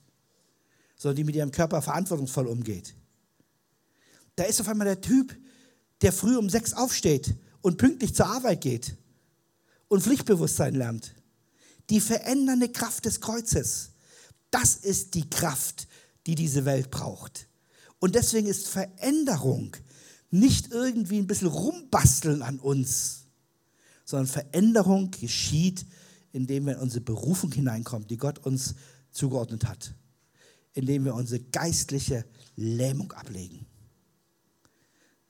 sondern 0.97 1.17
die 1.17 1.25
mit 1.25 1.35
ihrem 1.35 1.51
Körper 1.51 1.81
verantwortungsvoll 1.81 2.47
umgeht. 2.47 2.95
Da 4.37 4.45
ist 4.45 4.61
auf 4.61 4.69
einmal 4.69 4.87
der 4.87 5.01
Typ, 5.01 5.35
der 6.03 6.13
früh 6.13 6.37
um 6.37 6.51
sechs 6.51 6.75
aufsteht 6.75 7.35
und 7.63 7.79
pünktlich 7.79 8.15
zur 8.15 8.27
Arbeit 8.27 8.61
geht 8.61 8.95
und 9.89 10.03
Pflichtbewusstsein 10.03 10.75
lernt. 10.75 11.15
Die 11.91 12.01
verändernde 12.01 12.71
Kraft 12.71 13.05
des 13.05 13.21
Kreuzes. 13.21 13.91
Das 14.51 14.77
ist 14.77 15.15
die 15.15 15.29
Kraft, 15.29 15.87
die 16.27 16.35
diese 16.35 16.65
Welt 16.65 16.91
braucht. 16.91 17.49
Und 17.99 18.15
deswegen 18.15 18.47
ist 18.47 18.69
Veränderung 18.69 19.77
nicht 20.31 20.73
irgendwie 20.73 21.19
ein 21.19 21.27
bisschen 21.27 21.49
rumbasteln 21.49 22.43
an 22.43 22.59
uns, 22.59 23.27
sondern 24.05 24.27
Veränderung 24.27 25.11
geschieht, 25.11 25.87
indem 26.33 26.67
wir 26.67 26.75
in 26.75 26.81
unsere 26.81 27.01
Berufung 27.01 27.53
hineinkommen, 27.53 28.09
die 28.09 28.17
Gott 28.17 28.41
uns 28.41 28.75
zugeordnet 29.11 29.65
hat, 29.65 29.95
indem 30.73 31.05
wir 31.05 31.15
unsere 31.15 31.41
geistliche 31.41 32.25
Lähmung 32.57 33.13
ablegen, 33.13 33.67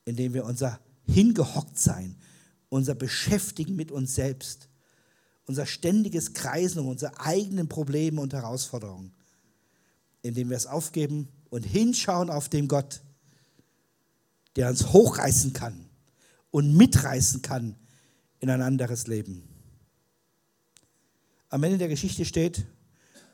indem 0.04 0.34
wir 0.34 0.44
unser 0.44 0.80
Hingehocktsein, 1.06 2.16
unser 2.70 2.94
Beschäftigen 2.94 3.76
mit 3.76 3.92
uns 3.92 4.14
selbst 4.14 4.68
unser 5.46 5.66
ständiges 5.66 6.32
Kreisen 6.32 6.80
um 6.80 6.88
unsere 6.88 7.20
eigenen 7.20 7.68
Probleme 7.68 8.20
und 8.20 8.32
Herausforderungen, 8.32 9.12
indem 10.22 10.50
wir 10.50 10.56
es 10.56 10.66
aufgeben 10.66 11.28
und 11.50 11.62
hinschauen 11.62 12.30
auf 12.30 12.48
den 12.48 12.68
Gott, 12.68 13.02
der 14.56 14.70
uns 14.70 14.92
hochreißen 14.92 15.52
kann 15.52 15.86
und 16.50 16.76
mitreißen 16.76 17.42
kann 17.42 17.76
in 18.40 18.50
ein 18.50 18.62
anderes 18.62 19.06
Leben. 19.06 19.48
Am 21.50 21.62
Ende 21.62 21.78
der 21.78 21.88
Geschichte 21.88 22.24
steht, 22.24 22.64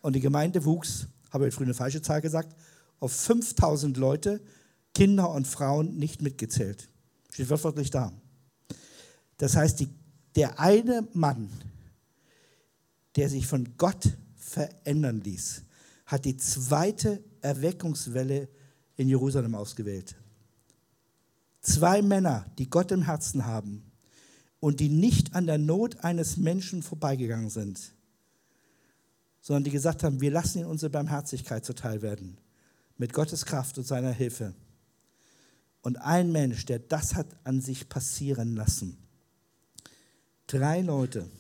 und 0.03 0.15
die 0.15 0.21
Gemeinde 0.21 0.65
wuchs, 0.65 1.07
habe 1.31 1.49
ich 1.49 1.55
früher 1.55 1.67
eine 1.67 1.75
falsche 1.75 2.03
Zahl 2.03 2.21
gesagt, 2.21 2.57
auf 2.99 3.13
5000 3.13 3.97
Leute, 3.97 4.41
Kinder 4.95 5.31
und 5.31 5.47
Frauen 5.47 5.97
nicht 5.99 6.23
mitgezählt. 6.23 6.89
Steht 7.31 7.51
wörtlich 7.51 7.91
da. 7.91 8.13
Das 9.37 9.57
heißt, 9.57 9.81
die, 9.81 9.89
der 10.37 10.59
eine 10.59 11.07
Mann, 11.13 11.49
der 13.17 13.29
sich 13.29 13.47
von 13.47 13.77
Gott 13.77 14.17
verändern 14.37 15.21
ließ, 15.21 15.63
hat 16.07 16.25
die 16.25 16.37
zweite 16.37 17.23
Erweckungswelle 17.41 18.49
in 18.97 19.09
Jerusalem 19.09 19.55
ausgewählt. 19.55 20.17
Zwei 21.61 22.03
Männer, 22.03 22.47
die 22.59 22.69
Gott 22.69 22.91
im 22.91 23.03
Herzen 23.03 23.47
haben 23.47 23.91
und 24.61 24.81
die 24.81 24.89
nicht 24.89 25.35
an 25.35 25.47
der 25.47 25.59
Not 25.59 26.05
eines 26.05 26.37
Menschen 26.37 26.83
vorbeigegangen 26.83 27.51
sind, 27.51 27.95
sondern 29.41 29.65
die 29.65 29.71
gesagt 29.71 30.03
haben, 30.03 30.21
wir 30.21 30.31
lassen 30.31 30.61
ihn 30.61 30.67
unsere 30.67 30.91
Barmherzigkeit 30.91 31.65
zuteil 31.65 32.03
werden, 32.03 32.39
mit 32.97 33.13
Gottes 33.13 33.47
Kraft 33.47 33.79
und 33.79 33.87
seiner 33.87 34.13
Hilfe. 34.13 34.55
Und 35.83 35.97
ein 35.97 36.31
Mensch, 36.31 36.67
der 36.67 36.79
das 36.79 37.15
hat 37.15 37.27
an 37.45 37.63
sich 37.63 37.89
passieren 37.89 38.55
lassen. 38.55 38.99
Drei 40.47 40.83
Leute 40.83 41.31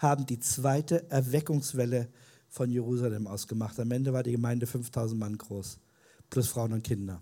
haben 0.00 0.24
die 0.24 0.40
zweite 0.40 1.08
Erweckungswelle 1.10 2.08
von 2.48 2.70
Jerusalem 2.70 3.26
ausgemacht. 3.26 3.78
Am 3.78 3.90
Ende 3.90 4.14
war 4.14 4.22
die 4.22 4.32
Gemeinde 4.32 4.66
5000 4.66 5.20
Mann 5.20 5.36
groß, 5.36 5.78
plus 6.30 6.48
Frauen 6.48 6.72
und 6.72 6.82
Kinder. 6.82 7.20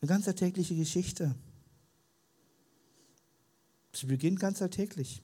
Eine 0.00 0.08
ganz 0.08 0.26
alltägliche 0.26 0.74
Geschichte. 0.74 1.34
Sie 3.92 4.06
beginnt 4.06 4.40
ganz 4.40 4.62
alltäglich. 4.62 5.22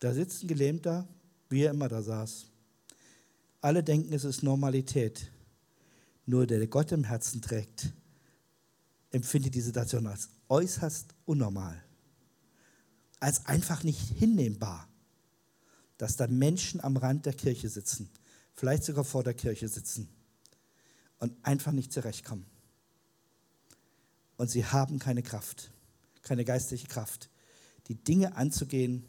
Da 0.00 0.14
sitzt 0.14 0.42
ein 0.42 0.48
Gelähmter, 0.48 1.06
wie 1.50 1.64
er 1.64 1.72
immer 1.72 1.88
da 1.88 2.02
saß. 2.02 2.46
Alle 3.60 3.84
denken, 3.84 4.14
es 4.14 4.24
ist 4.24 4.42
Normalität. 4.42 5.30
Nur 6.24 6.46
der, 6.46 6.58
der 6.58 6.68
Gott 6.68 6.90
im 6.92 7.04
Herzen 7.04 7.42
trägt, 7.42 7.92
empfindet 9.10 9.54
die 9.54 9.60
Situation 9.60 10.06
als 10.06 10.30
äußerst 10.48 11.14
unnormal 11.26 11.82
als 13.22 13.46
einfach 13.46 13.84
nicht 13.84 14.00
hinnehmbar, 14.18 14.88
dass 15.96 16.16
da 16.16 16.26
Menschen 16.26 16.82
am 16.82 16.96
Rand 16.96 17.24
der 17.24 17.34
Kirche 17.34 17.68
sitzen, 17.68 18.10
vielleicht 18.52 18.82
sogar 18.82 19.04
vor 19.04 19.22
der 19.22 19.34
Kirche 19.34 19.68
sitzen 19.68 20.08
und 21.18 21.32
einfach 21.44 21.70
nicht 21.70 21.92
zurechtkommen. 21.92 22.44
Und 24.36 24.50
sie 24.50 24.66
haben 24.66 24.98
keine 24.98 25.22
Kraft, 25.22 25.70
keine 26.22 26.44
geistliche 26.44 26.88
Kraft, 26.88 27.30
die 27.86 27.94
Dinge 27.94 28.34
anzugehen, 28.34 29.04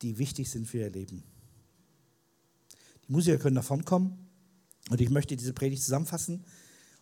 die 0.00 0.16
wichtig 0.16 0.50
sind 0.50 0.66
für 0.66 0.78
ihr 0.78 0.90
Leben. 0.90 1.22
Die 3.06 3.12
Musiker 3.12 3.36
können 3.36 3.56
nach 3.56 3.64
vorn 3.64 3.84
kommen 3.84 4.30
und 4.88 4.98
ich 4.98 5.10
möchte 5.10 5.36
diese 5.36 5.52
Predigt 5.52 5.82
zusammenfassen 5.82 6.46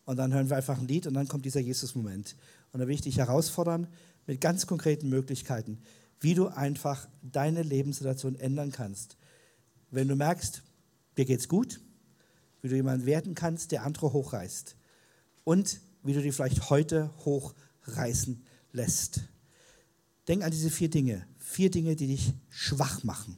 und 0.05 0.17
dann 0.17 0.35
hören 0.35 0.51
wir 0.51 0.57
einfach 0.57 0.81
ein 0.81 0.89
Lied 0.89 1.07
und 1.07 1.15
dann 1.15 1.29
kommt 1.29 1.45
dieser 1.45 1.61
Jesus-Moment. 1.61 2.35
Und 2.73 2.81
da 2.81 2.89
will 2.89 2.95
ich 2.95 3.03
dich 3.03 3.19
herausfordern 3.19 3.87
mit 4.27 4.41
ganz 4.41 4.67
konkreten 4.67 5.09
Möglichkeiten, 5.09 5.81
wie 6.21 6.35
du 6.35 6.49
einfach 6.49 7.09
deine 7.23 7.63
Lebenssituation 7.63 8.35
ändern 8.37 8.73
kannst. 8.73 9.17
Wenn 9.91 10.09
du 10.09 10.17
merkst, 10.17 10.63
dir 11.17 11.25
geht's 11.25 11.49
gut, 11.49 11.81
wie 12.61 12.69
du 12.69 12.77
jemand 12.77 13.07
werden 13.07 13.35
kannst, 13.35 13.73
der 13.73 13.85
andere 13.85 14.13
hochreißt. 14.13 14.77
Und 15.45 15.81
wie 16.03 16.13
du 16.13 16.23
dich 16.23 16.35
vielleicht 16.35 16.71
heute 16.71 17.11
hochreißen 17.25 18.43
lässt. 18.73 19.23
Denk 20.27 20.43
an 20.43 20.51
diese 20.51 20.71
vier 20.71 20.91
Dinge. 20.91 21.27
Vier 21.39 21.71
Dinge, 21.71 21.97
die 21.97 22.09
dich 22.09 22.35
schwach 22.51 23.03
machen 23.03 23.37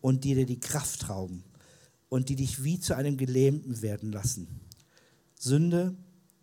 und 0.00 0.24
die 0.24 0.34
dir 0.34 0.46
die 0.46 0.60
Kraft 0.60 1.08
rauben 1.08 1.44
und 2.08 2.28
die 2.28 2.36
dich 2.36 2.62
wie 2.62 2.78
zu 2.78 2.94
einem 2.94 3.16
Gelähmten 3.16 3.82
werden 3.82 4.12
lassen. 4.12 4.48
Sünde, 5.38 5.96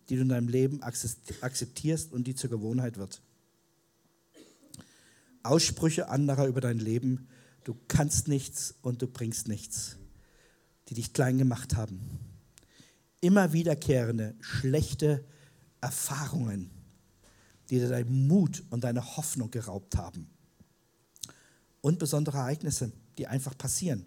die 0.08 0.16
du 0.16 0.22
in 0.22 0.28
deinem 0.28 0.48
Leben 0.48 0.82
akzeptierst 0.82 2.12
und 2.12 2.26
die 2.26 2.34
zur 2.34 2.50
Gewohnheit 2.50 2.96
wird. 2.98 3.22
Aussprüche 5.44 6.08
anderer 6.08 6.46
über 6.46 6.60
dein 6.60 6.78
Leben, 6.78 7.28
du 7.64 7.76
kannst 7.86 8.28
nichts 8.28 8.74
und 8.82 9.02
du 9.02 9.06
bringst 9.06 9.46
nichts, 9.46 9.96
die 10.88 10.94
dich 10.94 11.12
klein 11.12 11.38
gemacht 11.38 11.76
haben. 11.76 12.00
Immer 13.20 13.52
wiederkehrende 13.52 14.34
schlechte 14.40 15.24
Erfahrungen, 15.80 16.70
die 17.68 17.78
dir 17.78 17.88
deinen 17.88 18.26
Mut 18.26 18.62
und 18.70 18.84
deine 18.84 19.16
Hoffnung 19.16 19.50
geraubt 19.50 19.96
haben. 19.96 20.28
Und 21.80 21.98
besondere 21.98 22.38
Ereignisse, 22.38 22.92
die 23.18 23.26
einfach 23.26 23.56
passieren, 23.56 24.06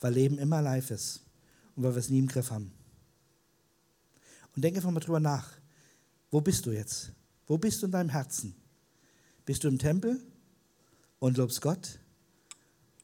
weil 0.00 0.14
Leben 0.14 0.38
immer 0.38 0.62
live 0.62 0.90
ist 0.90 1.22
und 1.76 1.82
weil 1.82 1.94
wir 1.94 2.00
es 2.00 2.08
nie 2.08 2.18
im 2.18 2.26
Griff 2.26 2.50
haben. 2.50 2.72
Und 4.56 4.62
denke 4.62 4.78
einfach 4.78 4.90
mal 4.90 5.00
drüber 5.00 5.20
nach. 5.20 5.52
Wo 6.30 6.40
bist 6.40 6.64
du 6.64 6.70
jetzt? 6.70 7.12
Wo 7.46 7.58
bist 7.58 7.82
du 7.82 7.86
in 7.86 7.92
deinem 7.92 8.10
Herzen? 8.10 8.54
Bist 9.44 9.64
du 9.64 9.68
im 9.68 9.78
Tempel 9.78 10.22
und 11.20 11.36
lobst 11.36 11.60
Gott? 11.60 12.00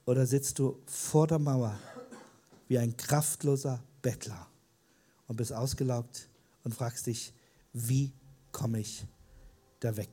Oder 0.05 0.27
sitzt 0.27 0.59
du 0.59 0.83
vor 0.87 1.29
der 1.29 1.39
Mauer 1.39 1.79
wie 2.69 2.79
ein 2.79 2.97
kraftloser 2.97 3.83
Bettler 4.03 4.49
und 5.29 5.37
bist 5.37 5.53
ausgelaugt 5.53 6.29
und 6.65 6.75
fragst 6.75 7.07
dich, 7.07 7.33
wie 7.73 8.13
komme 8.51 8.81
ich 8.81 9.07
da 9.81 9.97
weg? 9.97 10.11